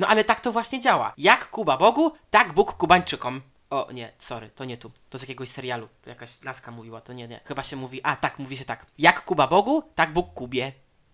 No 0.00 0.06
ale 0.06 0.24
tak 0.24 0.40
to 0.40 0.52
właśnie 0.52 0.80
działa. 0.80 1.12
Jak 1.18 1.50
Kuba 1.50 1.76
Bogu, 1.76 2.12
tak 2.30 2.52
Bóg 2.52 2.72
Kubańczykom. 2.72 3.40
O 3.70 3.88
nie, 3.92 4.12
sorry, 4.18 4.50
to 4.54 4.64
nie 4.64 4.76
tu. 4.76 4.90
To 5.10 5.18
z 5.18 5.22
jakiegoś 5.22 5.48
serialu. 5.48 5.88
Jakaś 6.06 6.42
laska 6.42 6.70
mówiła, 6.70 7.00
to 7.00 7.12
nie, 7.12 7.28
nie. 7.28 7.40
Chyba 7.44 7.62
się 7.62 7.76
mówi, 7.76 8.00
a 8.02 8.16
tak, 8.16 8.38
mówi 8.38 8.56
się 8.56 8.64
tak. 8.64 8.86
Jak 8.98 9.24
Kuba 9.24 9.46
Bogu, 9.46 9.82
tak 9.94 10.12
Bóg 10.12 10.34
Kubie. 10.34 10.72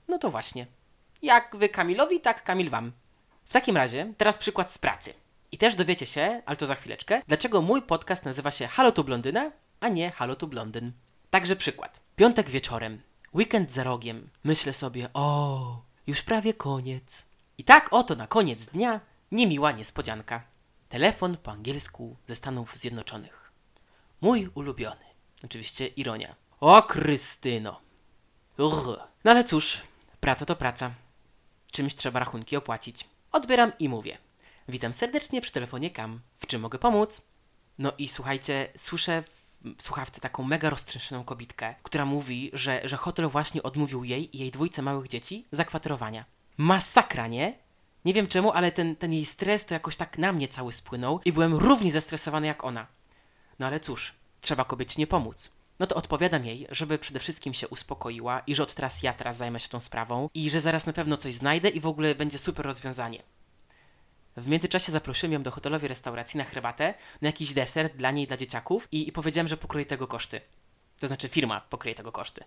No 0.08 0.18
to 0.18 0.30
właśnie. 0.30 0.66
Jak 1.22 1.56
wy 1.56 1.68
Kamilowi, 1.68 2.20
tak 2.20 2.44
Kamil 2.44 2.70
wam. 2.70 2.92
W 3.44 3.52
takim 3.52 3.76
razie, 3.76 4.12
teraz 4.16 4.38
przykład 4.38 4.72
z 4.72 4.78
pracy. 4.78 5.14
I 5.52 5.58
też 5.58 5.74
dowiecie 5.74 6.06
się, 6.06 6.42
ale 6.46 6.56
to 6.56 6.66
za 6.66 6.74
chwileczkę, 6.74 7.22
dlaczego 7.28 7.62
mój 7.62 7.82
podcast 7.82 8.24
nazywa 8.24 8.50
się 8.50 8.66
Halo 8.66 8.92
tu 8.92 9.04
Blondyna, 9.04 9.50
a 9.80 9.88
nie 9.88 10.10
Halo 10.10 10.36
tu 10.36 10.48
Blondyn. 10.48 10.92
Także 11.30 11.56
przykład. 11.56 12.00
Piątek 12.16 12.50
wieczorem, 12.50 13.00
weekend 13.34 13.72
za 13.72 13.84
rogiem. 13.84 14.30
Myślę 14.44 14.72
sobie, 14.72 15.08
o, 15.14 15.82
już 16.06 16.22
prawie 16.22 16.54
koniec. 16.54 17.24
I 17.58 17.64
tak 17.64 17.88
oto 17.90 18.14
na 18.14 18.26
koniec 18.26 18.66
dnia 18.66 19.00
niemiła 19.32 19.72
niespodzianka. 19.72 20.42
Telefon 20.88 21.36
po 21.36 21.50
angielsku 21.50 22.16
ze 22.26 22.34
Stanów 22.34 22.76
Zjednoczonych. 22.76 23.52
Mój 24.20 24.50
ulubiony. 24.54 25.04
Oczywiście 25.44 25.86
ironia. 25.86 26.34
O, 26.60 26.82
Krystyno. 26.82 27.80
Urgh. 28.58 29.00
No 29.24 29.30
ale 29.30 29.44
cóż, 29.44 29.80
praca 30.20 30.46
to 30.46 30.56
praca. 30.56 30.90
Czymś 31.72 31.94
trzeba 31.94 32.20
rachunki 32.20 32.56
opłacić. 32.56 33.08
Odbieram 33.32 33.72
i 33.78 33.88
mówię. 33.88 34.18
Witam 34.68 34.92
serdecznie 34.92 35.40
przy 35.40 35.52
telefonie 35.52 35.90
Kam. 35.90 36.20
W 36.38 36.46
czym 36.46 36.60
mogę 36.60 36.78
pomóc? 36.78 37.22
No 37.78 37.92
i 37.98 38.08
słuchajcie, 38.08 38.68
słyszę 38.76 39.22
w 39.22 39.82
słuchawce 39.82 40.20
taką 40.20 40.42
mega 40.42 40.70
roztrzęszoną 40.70 41.24
kobitkę, 41.24 41.74
która 41.82 42.04
mówi, 42.04 42.50
że, 42.52 42.80
że 42.84 42.96
hotel 42.96 43.28
właśnie 43.28 43.62
odmówił 43.62 44.04
jej 44.04 44.36
i 44.36 44.38
jej 44.40 44.50
dwójce 44.50 44.82
małych 44.82 45.08
dzieci 45.08 45.46
zakwaterowania. 45.52 46.24
Masakra, 46.56 47.26
nie? 47.26 47.58
Nie 48.04 48.14
wiem 48.14 48.26
czemu, 48.26 48.52
ale 48.52 48.72
ten, 48.72 48.96
ten 48.96 49.12
jej 49.12 49.24
stres 49.24 49.64
to 49.64 49.74
jakoś 49.74 49.96
tak 49.96 50.18
na 50.18 50.32
mnie 50.32 50.48
cały 50.48 50.72
spłynął 50.72 51.20
i 51.24 51.32
byłem 51.32 51.54
równie 51.54 51.92
zestresowany 51.92 52.46
jak 52.46 52.64
ona. 52.64 52.86
No 53.58 53.66
ale 53.66 53.80
cóż, 53.80 54.14
trzeba 54.40 54.64
kobiecie 54.64 54.94
nie 54.98 55.06
pomóc. 55.06 55.50
No 55.78 55.86
to 55.86 55.94
odpowiadam 55.94 56.44
jej, 56.44 56.66
żeby 56.70 56.98
przede 56.98 57.20
wszystkim 57.20 57.54
się 57.54 57.68
uspokoiła 57.68 58.42
i 58.46 58.54
że 58.54 58.62
od 58.62 58.74
teraz 58.74 59.02
ja 59.02 59.12
teraz 59.12 59.36
zajmę 59.36 59.60
się 59.60 59.68
tą 59.68 59.80
sprawą 59.80 60.28
i 60.34 60.50
że 60.50 60.60
zaraz 60.60 60.86
na 60.86 60.92
pewno 60.92 61.16
coś 61.16 61.34
znajdę 61.34 61.68
i 61.68 61.80
w 61.80 61.86
ogóle 61.86 62.14
będzie 62.14 62.38
super 62.38 62.66
rozwiązanie. 62.66 63.22
W 64.36 64.48
międzyczasie 64.48 64.92
zaprosiłem 64.92 65.32
ją 65.32 65.42
do 65.42 65.50
hotelowej 65.50 65.88
restauracji 65.88 66.38
na 66.38 66.44
herbatę, 66.44 66.94
na 67.22 67.28
jakiś 67.28 67.52
deser 67.52 67.90
dla 67.90 68.10
niej 68.10 68.26
dla 68.26 68.36
dzieciaków 68.36 68.88
i, 68.92 69.08
i 69.08 69.12
powiedziałem, 69.12 69.48
że 69.48 69.56
pokryje 69.56 69.86
tego 69.86 70.06
koszty. 70.06 70.40
To 70.98 71.06
znaczy 71.06 71.28
firma 71.28 71.60
pokryje 71.60 71.94
tego 71.94 72.12
koszty. 72.12 72.44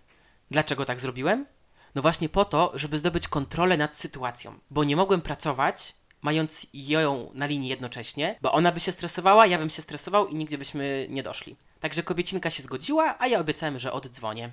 Dlaczego 0.50 0.84
tak 0.84 1.00
zrobiłem? 1.00 1.46
No 1.94 2.02
właśnie 2.02 2.28
po 2.28 2.44
to, 2.44 2.72
żeby 2.74 2.98
zdobyć 2.98 3.28
kontrolę 3.28 3.76
nad 3.76 3.98
sytuacją, 3.98 4.58
bo 4.70 4.84
nie 4.84 4.96
mogłem 4.96 5.22
pracować 5.22 5.94
mając 6.22 6.66
ją 6.72 7.30
na 7.34 7.46
linii 7.46 7.68
jednocześnie, 7.68 8.38
bo 8.42 8.52
ona 8.52 8.72
by 8.72 8.80
się 8.80 8.92
stresowała, 8.92 9.46
ja 9.46 9.58
bym 9.58 9.70
się 9.70 9.82
stresował 9.82 10.28
i 10.28 10.34
nigdzie 10.34 10.58
byśmy 10.58 11.06
nie 11.10 11.22
doszli. 11.22 11.56
Także 11.80 12.02
kobiecinka 12.02 12.50
się 12.50 12.62
zgodziła, 12.62 13.16
a 13.18 13.26
ja 13.26 13.40
obiecałem, 13.40 13.78
że 13.78 13.92
oddzwonię. 13.92 14.50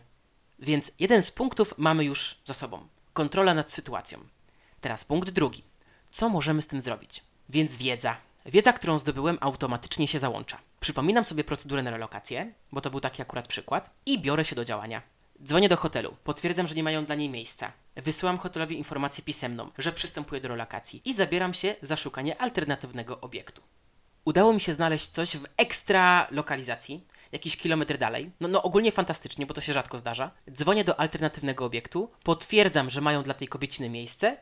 Więc 0.59 0.91
jeden 0.99 1.21
z 1.21 1.31
punktów 1.31 1.73
mamy 1.77 2.05
już 2.05 2.37
za 2.45 2.53
sobą. 2.53 2.87
Kontrola 3.13 3.53
nad 3.53 3.71
sytuacją. 3.71 4.19
Teraz 4.81 5.05
punkt 5.05 5.29
drugi. 5.29 5.63
Co 6.11 6.29
możemy 6.29 6.61
z 6.61 6.67
tym 6.67 6.81
zrobić? 6.81 7.23
Więc 7.49 7.77
wiedza. 7.77 8.17
Wiedza, 8.45 8.73
którą 8.73 8.99
zdobyłem, 8.99 9.37
automatycznie 9.41 10.07
się 10.07 10.19
załącza. 10.19 10.57
Przypominam 10.79 11.25
sobie 11.25 11.43
procedurę 11.43 11.83
na 11.83 11.91
relokację, 11.91 12.53
bo 12.71 12.81
to 12.81 12.89
był 12.89 12.99
taki 12.99 13.21
akurat 13.21 13.47
przykład, 13.47 13.89
i 14.05 14.19
biorę 14.19 14.45
się 14.45 14.55
do 14.55 14.65
działania. 14.65 15.01
Dzwonię 15.43 15.69
do 15.69 15.77
hotelu, 15.77 16.15
potwierdzam, 16.23 16.67
że 16.67 16.75
nie 16.75 16.83
mają 16.83 17.05
dla 17.05 17.15
niej 17.15 17.29
miejsca. 17.29 17.71
Wysyłam 17.95 18.37
hotelowi 18.37 18.77
informację 18.77 19.23
pisemną, 19.23 19.71
że 19.77 19.91
przystępuję 19.91 20.41
do 20.41 20.47
relokacji 20.47 21.01
i 21.05 21.13
zabieram 21.13 21.53
się 21.53 21.75
za 21.81 21.97
szukanie 21.97 22.41
alternatywnego 22.41 23.21
obiektu. 23.21 23.61
Udało 24.25 24.53
mi 24.53 24.59
się 24.59 24.73
znaleźć 24.73 25.07
coś 25.07 25.37
w 25.37 25.45
ekstra 25.57 26.27
lokalizacji, 26.31 27.07
jakiś 27.31 27.57
kilometr 27.57 27.97
dalej. 27.97 28.31
No, 28.39 28.47
no 28.47 28.63
ogólnie 28.63 28.91
fantastycznie, 28.91 29.45
bo 29.45 29.53
to 29.53 29.61
się 29.61 29.73
rzadko 29.73 29.97
zdarza. 29.97 30.31
Dzwonię 30.51 30.83
do 30.83 30.99
alternatywnego 30.99 31.65
obiektu, 31.65 32.09
potwierdzam, 32.23 32.89
że 32.89 33.01
mają 33.01 33.23
dla 33.23 33.33
tej 33.33 33.47
kobieciny 33.47 33.89
miejsce 33.89 34.37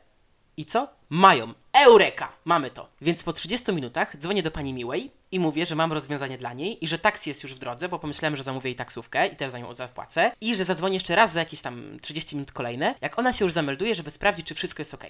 i 0.57 0.65
co? 0.65 0.88
Mają. 1.09 1.53
Eureka! 1.74 2.31
Mamy 2.45 2.71
to. 2.71 2.89
Więc 3.01 3.24
po 3.24 3.33
30 3.33 3.71
minutach 3.71 4.17
dzwonię 4.17 4.43
do 4.43 4.51
pani 4.51 4.74
Miłej 4.74 5.12
i 5.31 5.39
mówię, 5.39 5.65
że 5.65 5.75
mam 5.75 5.93
rozwiązanie 5.93 6.38
dla 6.38 6.53
niej 6.53 6.83
i 6.83 6.88
że 6.88 7.00
taksi 7.00 7.29
jest 7.29 7.43
już 7.43 7.53
w 7.55 7.59
drodze, 7.59 7.89
bo 7.89 8.00
pomyślałem, 8.00 8.35
że 8.35 8.43
zamówię 8.43 8.69
jej 8.69 8.75
taksówkę 8.75 9.27
i 9.27 9.35
też 9.35 9.51
za 9.51 9.59
nią 9.59 9.75
zapłacę 9.75 10.31
i 10.41 10.55
że 10.55 10.65
zadzwonię 10.65 10.93
jeszcze 10.93 11.15
raz 11.15 11.33
za 11.33 11.39
jakieś 11.39 11.62
tam 11.62 12.00
30 12.01 12.35
minut 12.35 12.51
kolejne, 12.51 12.95
jak 13.01 13.19
ona 13.19 13.33
się 13.33 13.45
już 13.45 13.53
zamelduje, 13.53 13.95
żeby 13.95 14.12
sprawdzić, 14.12 14.47
czy 14.47 14.55
wszystko 14.55 14.81
jest 14.81 14.93
ok. 14.93 15.03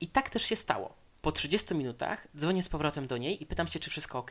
I 0.00 0.08
tak 0.08 0.30
też 0.30 0.42
się 0.44 0.56
stało. 0.56 0.94
Po 1.22 1.32
30 1.32 1.74
minutach 1.74 2.28
dzwonię 2.36 2.62
z 2.62 2.68
powrotem 2.68 3.06
do 3.06 3.16
niej 3.16 3.42
i 3.42 3.46
pytam 3.46 3.68
się, 3.68 3.78
czy 3.78 3.90
wszystko 3.90 4.18
ok. 4.18 4.30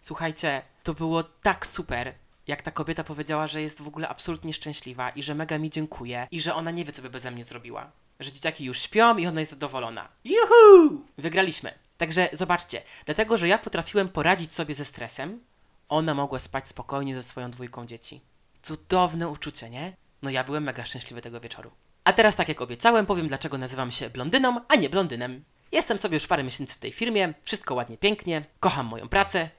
Słuchajcie, 0.00 0.62
to 0.82 0.94
było 0.94 1.24
tak 1.24 1.66
super, 1.66 2.14
jak 2.46 2.62
ta 2.62 2.70
kobieta 2.70 3.04
powiedziała, 3.04 3.46
że 3.46 3.62
jest 3.62 3.82
w 3.82 3.88
ogóle 3.88 4.08
absolutnie 4.08 4.52
szczęśliwa 4.52 5.10
i 5.10 5.22
że 5.22 5.34
mega 5.34 5.58
mi 5.58 5.70
dziękuje 5.70 6.26
i 6.30 6.40
że 6.40 6.54
ona 6.54 6.70
nie 6.70 6.84
wie, 6.84 6.92
co 6.92 7.02
by 7.02 7.10
beze 7.10 7.30
mnie 7.30 7.44
zrobiła. 7.44 7.92
Że 8.20 8.32
dzieciaki 8.32 8.64
już 8.64 8.82
śpią 8.82 9.16
i 9.16 9.26
ona 9.26 9.40
jest 9.40 9.52
zadowolona. 9.52 10.08
Juhu! 10.24 11.04
Wygraliśmy. 11.18 11.74
Także 11.98 12.28
zobaczcie, 12.32 12.82
dlatego, 13.04 13.38
że 13.38 13.48
ja 13.48 13.58
potrafiłem 13.58 14.08
poradzić 14.08 14.52
sobie 14.52 14.74
ze 14.74 14.84
stresem, 14.84 15.40
ona 15.88 16.14
mogła 16.14 16.38
spać 16.38 16.68
spokojnie 16.68 17.14
ze 17.14 17.22
swoją 17.22 17.50
dwójką 17.50 17.86
dzieci. 17.86 18.20
Cudowne 18.62 19.28
uczucie, 19.28 19.70
nie? 19.70 19.96
No 20.22 20.30
ja 20.30 20.44
byłem 20.44 20.64
mega 20.64 20.84
szczęśliwy 20.84 21.22
tego 21.22 21.40
wieczoru. 21.40 21.70
A 22.04 22.12
teraz, 22.12 22.36
tak 22.36 22.48
jak 22.48 22.62
obiecałem, 22.62 23.06
powiem, 23.06 23.28
dlaczego 23.28 23.58
nazywam 23.58 23.90
się 23.90 24.10
blondyną, 24.10 24.60
a 24.68 24.76
nie 24.76 24.90
blondynem. 24.90 25.44
Jestem 25.72 25.98
sobie 25.98 26.14
już 26.16 26.26
parę 26.26 26.44
miesięcy 26.44 26.74
w 26.74 26.78
tej 26.78 26.92
firmie, 26.92 27.34
wszystko 27.42 27.74
ładnie, 27.74 27.98
pięknie, 27.98 28.42
kocham 28.60 28.86
moją 28.86 29.08
pracę 29.08 29.50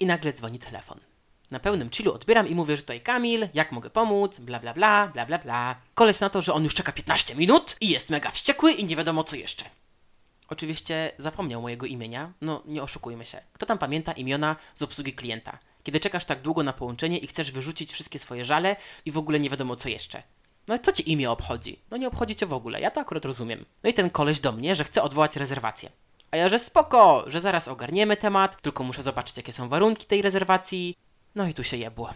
i 0.00 0.06
nagle 0.06 0.32
dzwoni 0.32 0.58
telefon. 0.58 1.00
Na 1.52 1.60
pełnym 1.60 1.90
chillu 1.90 2.12
odbieram 2.14 2.48
i 2.48 2.54
mówię, 2.54 2.76
że 2.76 2.82
tutaj 2.82 3.00
Kamil, 3.00 3.48
jak 3.54 3.72
mogę 3.72 3.90
pomóc, 3.90 4.38
bla 4.38 4.60
bla 4.60 4.74
bla, 4.74 5.08
bla 5.08 5.26
bla 5.26 5.38
bla. 5.38 5.76
Koleś 5.94 6.20
na 6.20 6.30
to, 6.30 6.42
że 6.42 6.52
on 6.52 6.64
już 6.64 6.74
czeka 6.74 6.92
15 6.92 7.34
minut 7.34 7.76
i 7.80 7.88
jest 7.88 8.10
mega 8.10 8.30
wściekły 8.30 8.72
i 8.72 8.84
nie 8.84 8.96
wiadomo 8.96 9.24
co 9.24 9.36
jeszcze. 9.36 9.64
Oczywiście 10.48 11.12
zapomniał 11.18 11.62
mojego 11.62 11.86
imienia, 11.86 12.32
no 12.40 12.62
nie 12.66 12.82
oszukujmy 12.82 13.26
się. 13.26 13.40
Kto 13.52 13.66
tam 13.66 13.78
pamięta 13.78 14.12
imiona 14.12 14.56
z 14.74 14.82
obsługi 14.82 15.12
klienta? 15.12 15.58
Kiedy 15.82 16.00
czekasz 16.00 16.24
tak 16.24 16.42
długo 16.42 16.62
na 16.62 16.72
połączenie 16.72 17.18
i 17.18 17.26
chcesz 17.26 17.52
wyrzucić 17.52 17.92
wszystkie 17.92 18.18
swoje 18.18 18.44
żale 18.44 18.76
i 19.04 19.10
w 19.12 19.18
ogóle 19.18 19.40
nie 19.40 19.50
wiadomo 19.50 19.76
co 19.76 19.88
jeszcze. 19.88 20.22
No 20.68 20.74
i 20.74 20.80
co 20.80 20.92
ci 20.92 21.12
imię 21.12 21.30
obchodzi? 21.30 21.78
No 21.90 21.96
nie 21.96 22.08
obchodzi 22.08 22.36
cię 22.36 22.46
w 22.46 22.52
ogóle, 22.52 22.80
ja 22.80 22.90
to 22.90 23.00
akurat 23.00 23.24
rozumiem. 23.24 23.64
No 23.82 23.90
i 23.90 23.94
ten 23.94 24.10
koleś 24.10 24.40
do 24.40 24.52
mnie, 24.52 24.74
że 24.74 24.84
chce 24.84 25.02
odwołać 25.02 25.36
rezerwację. 25.36 25.90
A 26.30 26.36
ja, 26.36 26.48
że 26.48 26.58
spoko, 26.58 27.24
że 27.26 27.40
zaraz 27.40 27.68
ogarniemy 27.68 28.16
temat, 28.16 28.62
tylko 28.62 28.84
muszę 28.84 29.02
zobaczyć 29.02 29.36
jakie 29.36 29.52
są 29.52 29.68
warunki 29.68 30.06
tej 30.06 30.22
rezerwacji. 30.22 30.96
No 31.34 31.46
i 31.46 31.54
tu 31.54 31.64
się 31.64 31.76
jebło. 31.76 32.10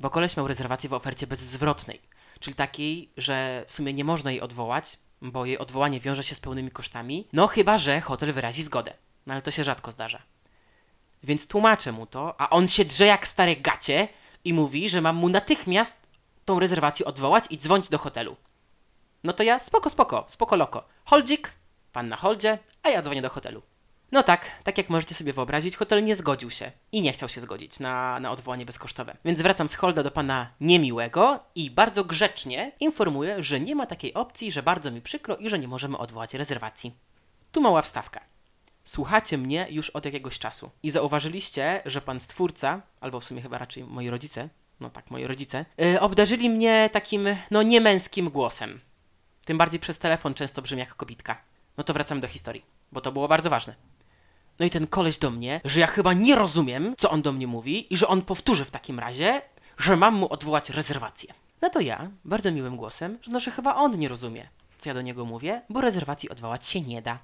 Bo 0.00 0.10
koleś 0.10 0.36
miał 0.36 0.48
rezerwację 0.48 0.90
w 0.90 0.94
ofercie 0.94 1.26
bezzwrotnej, 1.26 2.00
czyli 2.40 2.54
takiej, 2.54 3.10
że 3.16 3.64
w 3.66 3.72
sumie 3.72 3.92
nie 3.92 4.04
można 4.04 4.30
jej 4.30 4.40
odwołać, 4.40 4.98
bo 5.22 5.44
jej 5.44 5.58
odwołanie 5.58 6.00
wiąże 6.00 6.22
się 6.22 6.34
z 6.34 6.40
pełnymi 6.40 6.70
kosztami, 6.70 7.28
no 7.32 7.46
chyba, 7.46 7.78
że 7.78 8.00
hotel 8.00 8.32
wyrazi 8.32 8.62
zgodę. 8.62 8.92
No 9.26 9.32
ale 9.32 9.42
to 9.42 9.50
się 9.50 9.64
rzadko 9.64 9.90
zdarza. 9.90 10.22
Więc 11.22 11.46
tłumaczę 11.46 11.92
mu 11.92 12.06
to, 12.06 12.40
a 12.40 12.50
on 12.50 12.68
się 12.68 12.84
drze 12.84 13.06
jak 13.06 13.26
stare 13.26 13.56
gacie 13.56 14.08
i 14.44 14.52
mówi, 14.52 14.88
że 14.88 15.00
mam 15.00 15.16
mu 15.16 15.28
natychmiast 15.28 15.96
tą 16.44 16.58
rezerwację 16.58 17.06
odwołać 17.06 17.44
i 17.50 17.58
dzwonić 17.58 17.88
do 17.88 17.98
hotelu. 17.98 18.36
No 19.24 19.32
to 19.32 19.42
ja 19.42 19.60
spoko, 19.60 19.90
spoko, 19.90 20.24
spoko 20.28 20.56
loko. 20.56 20.84
Holdzik, 21.04 21.52
pan 21.92 22.08
na 22.08 22.16
holdzie, 22.16 22.58
a 22.82 22.88
ja 22.88 23.02
dzwonię 23.02 23.22
do 23.22 23.30
hotelu. 23.30 23.62
No 24.12 24.22
tak, 24.22 24.46
tak 24.64 24.78
jak 24.78 24.90
możecie 24.90 25.14
sobie 25.14 25.32
wyobrazić, 25.32 25.76
hotel 25.76 26.04
nie 26.04 26.14
zgodził 26.14 26.50
się 26.50 26.72
i 26.92 27.02
nie 27.02 27.12
chciał 27.12 27.28
się 27.28 27.40
zgodzić 27.40 27.80
na, 27.80 28.20
na 28.20 28.30
odwołanie 28.30 28.66
bezkosztowe. 28.66 29.16
Więc 29.24 29.40
wracam 29.40 29.68
z 29.68 29.74
holda 29.74 30.02
do 30.02 30.10
pana 30.10 30.50
niemiłego 30.60 31.40
i 31.54 31.70
bardzo 31.70 32.04
grzecznie 32.04 32.72
informuję, 32.80 33.42
że 33.42 33.60
nie 33.60 33.74
ma 33.74 33.86
takiej 33.86 34.14
opcji, 34.14 34.52
że 34.52 34.62
bardzo 34.62 34.90
mi 34.90 35.00
przykro 35.00 35.36
i 35.36 35.50
że 35.50 35.58
nie 35.58 35.68
możemy 35.68 35.98
odwołać 35.98 36.34
rezerwacji. 36.34 36.94
Tu 37.52 37.60
mała 37.60 37.82
wstawka. 37.82 38.20
Słuchacie 38.84 39.38
mnie 39.38 39.66
już 39.70 39.90
od 39.90 40.04
jakiegoś 40.04 40.38
czasu 40.38 40.70
i 40.82 40.90
zauważyliście, 40.90 41.82
że 41.86 42.00
pan 42.00 42.20
stwórca, 42.20 42.82
albo 43.00 43.20
w 43.20 43.24
sumie 43.24 43.42
chyba 43.42 43.58
raczej 43.58 43.84
moi 43.84 44.10
rodzice, 44.10 44.48
no 44.80 44.90
tak, 44.90 45.10
moi 45.10 45.26
rodzice, 45.26 45.64
yy, 45.78 46.00
obdarzyli 46.00 46.50
mnie 46.50 46.90
takim, 46.92 47.24
no 47.50 47.62
niemęskim 47.62 48.30
głosem. 48.30 48.80
Tym 49.44 49.58
bardziej 49.58 49.80
przez 49.80 49.98
telefon 49.98 50.34
często 50.34 50.62
brzmi 50.62 50.78
jak 50.78 50.94
kobitka. 50.94 51.42
No 51.76 51.84
to 51.84 51.92
wracam 51.92 52.20
do 52.20 52.28
historii, 52.28 52.64
bo 52.92 53.00
to 53.00 53.12
było 53.12 53.28
bardzo 53.28 53.50
ważne. 53.50 53.74
No 54.60 54.66
i 54.66 54.70
ten 54.70 54.86
koleś 54.86 55.18
do 55.18 55.30
mnie, 55.30 55.60
że 55.64 55.80
ja 55.80 55.86
chyba 55.86 56.12
nie 56.12 56.34
rozumiem, 56.34 56.94
co 56.98 57.10
on 57.10 57.22
do 57.22 57.32
mnie 57.32 57.46
mówi 57.46 57.94
i 57.94 57.96
że 57.96 58.08
on 58.08 58.22
powtórzy 58.22 58.64
w 58.64 58.70
takim 58.70 58.98
razie, 58.98 59.42
że 59.78 59.96
mam 59.96 60.14
mu 60.14 60.32
odwołać 60.32 60.70
rezerwację. 60.70 61.34
No 61.62 61.70
to 61.70 61.80
ja, 61.80 62.10
bardzo 62.24 62.52
miłym 62.52 62.76
głosem, 62.76 63.18
że 63.22 63.32
no, 63.32 63.40
że 63.40 63.50
chyba 63.50 63.74
on 63.74 63.98
nie 63.98 64.08
rozumie. 64.08 64.48
co 64.78 64.90
ja 64.90 64.94
do 64.94 65.02
niego 65.02 65.24
mówię, 65.24 65.62
bo 65.70 65.80
rezerwacji 65.80 66.28
odwołać 66.28 66.66
się 66.66 66.80
nie 66.80 67.02
da. 67.02 67.18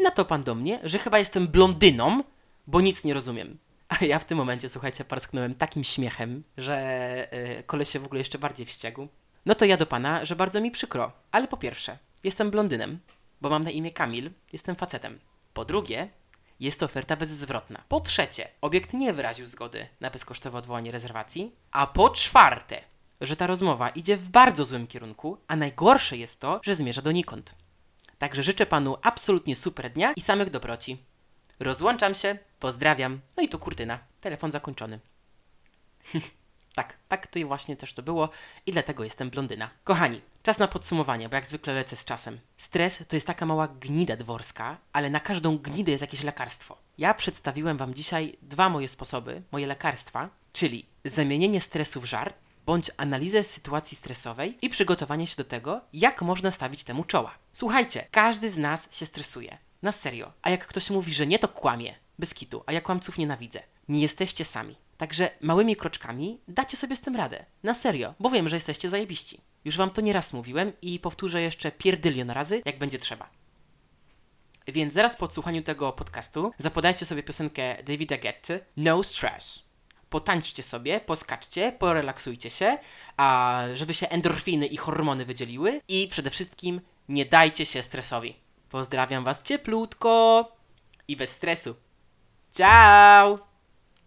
Na 0.00 0.10
to 0.10 0.24
pan 0.24 0.42
do 0.42 0.54
mnie, 0.54 0.80
że 0.82 0.98
chyba 0.98 1.18
jestem 1.18 1.48
blondyną, 1.48 2.22
bo 2.66 2.80
nic 2.80 3.04
nie 3.04 3.14
rozumiem. 3.14 3.58
A 3.88 4.04
ja 4.04 4.18
w 4.18 4.24
tym 4.24 4.38
momencie, 4.38 4.68
słuchajcie, 4.68 5.04
parsknąłem 5.04 5.54
takim 5.54 5.84
śmiechem, 5.84 6.42
że 6.56 7.28
yy, 7.56 7.62
koleś 7.62 7.88
się 7.88 7.98
w 7.98 8.04
ogóle 8.04 8.20
jeszcze 8.20 8.38
bardziej 8.38 8.66
wściekł. 8.66 9.08
No 9.46 9.54
to 9.54 9.64
ja 9.64 9.76
do 9.76 9.86
pana, 9.86 10.24
że 10.24 10.36
bardzo 10.36 10.60
mi 10.60 10.70
przykro, 10.70 11.12
ale 11.32 11.48
po 11.48 11.56
pierwsze, 11.56 11.98
jestem 12.24 12.50
blondynem, 12.50 12.98
bo 13.40 13.50
mam 13.50 13.64
na 13.64 13.70
imię 13.70 13.90
Kamil, 13.90 14.30
jestem 14.52 14.76
facetem. 14.76 15.18
Po 15.54 15.64
drugie, 15.64 16.08
jest 16.60 16.80
to 16.80 16.86
oferta 16.86 17.16
bezzwrotna. 17.16 17.84
Po 17.88 18.00
trzecie, 18.00 18.48
obiekt 18.60 18.92
nie 18.92 19.12
wyraził 19.12 19.46
zgody 19.46 19.86
na 20.00 20.10
bezkosztowe 20.10 20.58
odwołanie 20.58 20.90
rezerwacji. 20.90 21.52
A 21.70 21.86
po 21.86 22.10
czwarte, 22.10 22.80
że 23.20 23.36
ta 23.36 23.46
rozmowa 23.46 23.88
idzie 23.88 24.16
w 24.16 24.28
bardzo 24.28 24.64
złym 24.64 24.86
kierunku, 24.86 25.38
a 25.48 25.56
najgorsze 25.56 26.16
jest 26.16 26.40
to, 26.40 26.60
że 26.64 26.74
zmierza 26.74 27.02
donikąd. 27.02 27.54
Także 28.18 28.42
życzę 28.42 28.66
panu 28.66 28.96
absolutnie 29.02 29.56
super 29.56 29.90
dnia 29.90 30.12
i 30.12 30.20
samych 30.20 30.50
dobroci. 30.50 30.98
Rozłączam 31.60 32.14
się, 32.14 32.38
pozdrawiam. 32.58 33.20
No 33.36 33.42
i 33.42 33.48
tu 33.48 33.58
kurtyna. 33.58 33.98
Telefon 34.20 34.50
zakończony. 34.50 35.00
tak, 36.74 36.96
tak 37.08 37.26
to 37.26 37.38
i 37.38 37.44
właśnie 37.44 37.76
też 37.76 37.94
to 37.94 38.02
było 38.02 38.28
i 38.66 38.72
dlatego 38.72 39.04
jestem 39.04 39.30
blondyna. 39.30 39.70
Kochani, 39.84 40.20
czas 40.42 40.58
na 40.58 40.68
podsumowanie, 40.68 41.28
bo 41.28 41.34
jak 41.34 41.46
zwykle 41.46 41.74
lecę 41.74 41.96
z 41.96 42.04
czasem. 42.04 42.40
Stres 42.58 43.04
to 43.08 43.16
jest 43.16 43.26
taka 43.26 43.46
mała 43.46 43.68
gnida 43.68 44.16
dworska, 44.16 44.76
ale 44.92 45.10
na 45.10 45.20
każdą 45.20 45.58
gnidę 45.58 45.92
jest 45.92 46.02
jakieś 46.02 46.22
lekarstwo. 46.22 46.78
Ja 46.98 47.14
przedstawiłem 47.14 47.76
wam 47.76 47.94
dzisiaj 47.94 48.38
dwa 48.42 48.68
moje 48.68 48.88
sposoby, 48.88 49.42
moje 49.52 49.66
lekarstwa, 49.66 50.28
czyli 50.52 50.86
zamienienie 51.04 51.60
stresu 51.60 52.00
w 52.00 52.04
żart, 52.04 52.36
bądź 52.66 52.90
analizę 52.96 53.44
sytuacji 53.44 53.96
stresowej 53.96 54.58
i 54.62 54.68
przygotowanie 54.68 55.26
się 55.26 55.36
do 55.36 55.44
tego, 55.44 55.80
jak 55.92 56.22
można 56.22 56.50
stawić 56.50 56.84
temu 56.84 57.04
czoła. 57.04 57.34
Słuchajcie, 57.52 58.06
każdy 58.10 58.50
z 58.50 58.58
nas 58.58 58.88
się 58.90 59.06
stresuje. 59.06 59.58
Na 59.82 59.92
serio. 59.92 60.32
A 60.42 60.50
jak 60.50 60.66
ktoś 60.66 60.90
mówi, 60.90 61.12
że 61.12 61.26
nie, 61.26 61.38
to 61.38 61.48
kłamie. 61.48 61.94
Bez 62.18 62.34
kitu. 62.34 62.62
A 62.66 62.72
ja 62.72 62.80
kłamców 62.80 63.18
nienawidzę. 63.18 63.62
Nie 63.88 64.00
jesteście 64.00 64.44
sami. 64.44 64.76
Także 64.96 65.30
małymi 65.40 65.76
kroczkami 65.76 66.40
dacie 66.48 66.76
sobie 66.76 66.96
z 66.96 67.00
tym 67.00 67.16
radę. 67.16 67.44
Na 67.62 67.74
serio, 67.74 68.14
bo 68.20 68.30
wiem, 68.30 68.48
że 68.48 68.56
jesteście 68.56 68.88
zajebiści. 68.88 69.40
Już 69.64 69.76
wam 69.76 69.90
to 69.90 70.00
nieraz 70.00 70.32
mówiłem 70.32 70.72
i 70.82 70.98
powtórzę 70.98 71.42
jeszcze 71.42 71.72
pierdylion 71.72 72.30
razy, 72.30 72.62
jak 72.64 72.78
będzie 72.78 72.98
trzeba. 72.98 73.30
Więc 74.66 74.94
zaraz 74.94 75.16
po 75.16 75.24
odsłuchaniu 75.24 75.62
tego 75.62 75.92
podcastu 75.92 76.52
zapodajcie 76.58 77.06
sobie 77.06 77.22
piosenkę 77.22 77.82
Davida 77.82 78.16
Getty 78.16 78.60
No 78.76 79.04
Stress. 79.04 79.62
Potańczcie 80.10 80.62
sobie, 80.62 81.00
poskaczcie, 81.00 81.72
porelaksujcie 81.72 82.50
się, 82.50 82.78
a 83.16 83.62
żeby 83.74 83.94
się 83.94 84.08
endorfiny 84.08 84.66
i 84.66 84.76
hormony 84.76 85.24
wydzieliły 85.24 85.80
i 85.88 86.08
przede 86.08 86.30
wszystkim 86.30 86.80
nie 87.08 87.24
dajcie 87.24 87.66
się 87.66 87.82
stresowi. 87.82 88.36
Pozdrawiam 88.70 89.24
was 89.24 89.42
cieplutko 89.42 90.44
i 91.08 91.16
bez 91.16 91.30
stresu. 91.30 91.74
Ciao! 92.52 93.47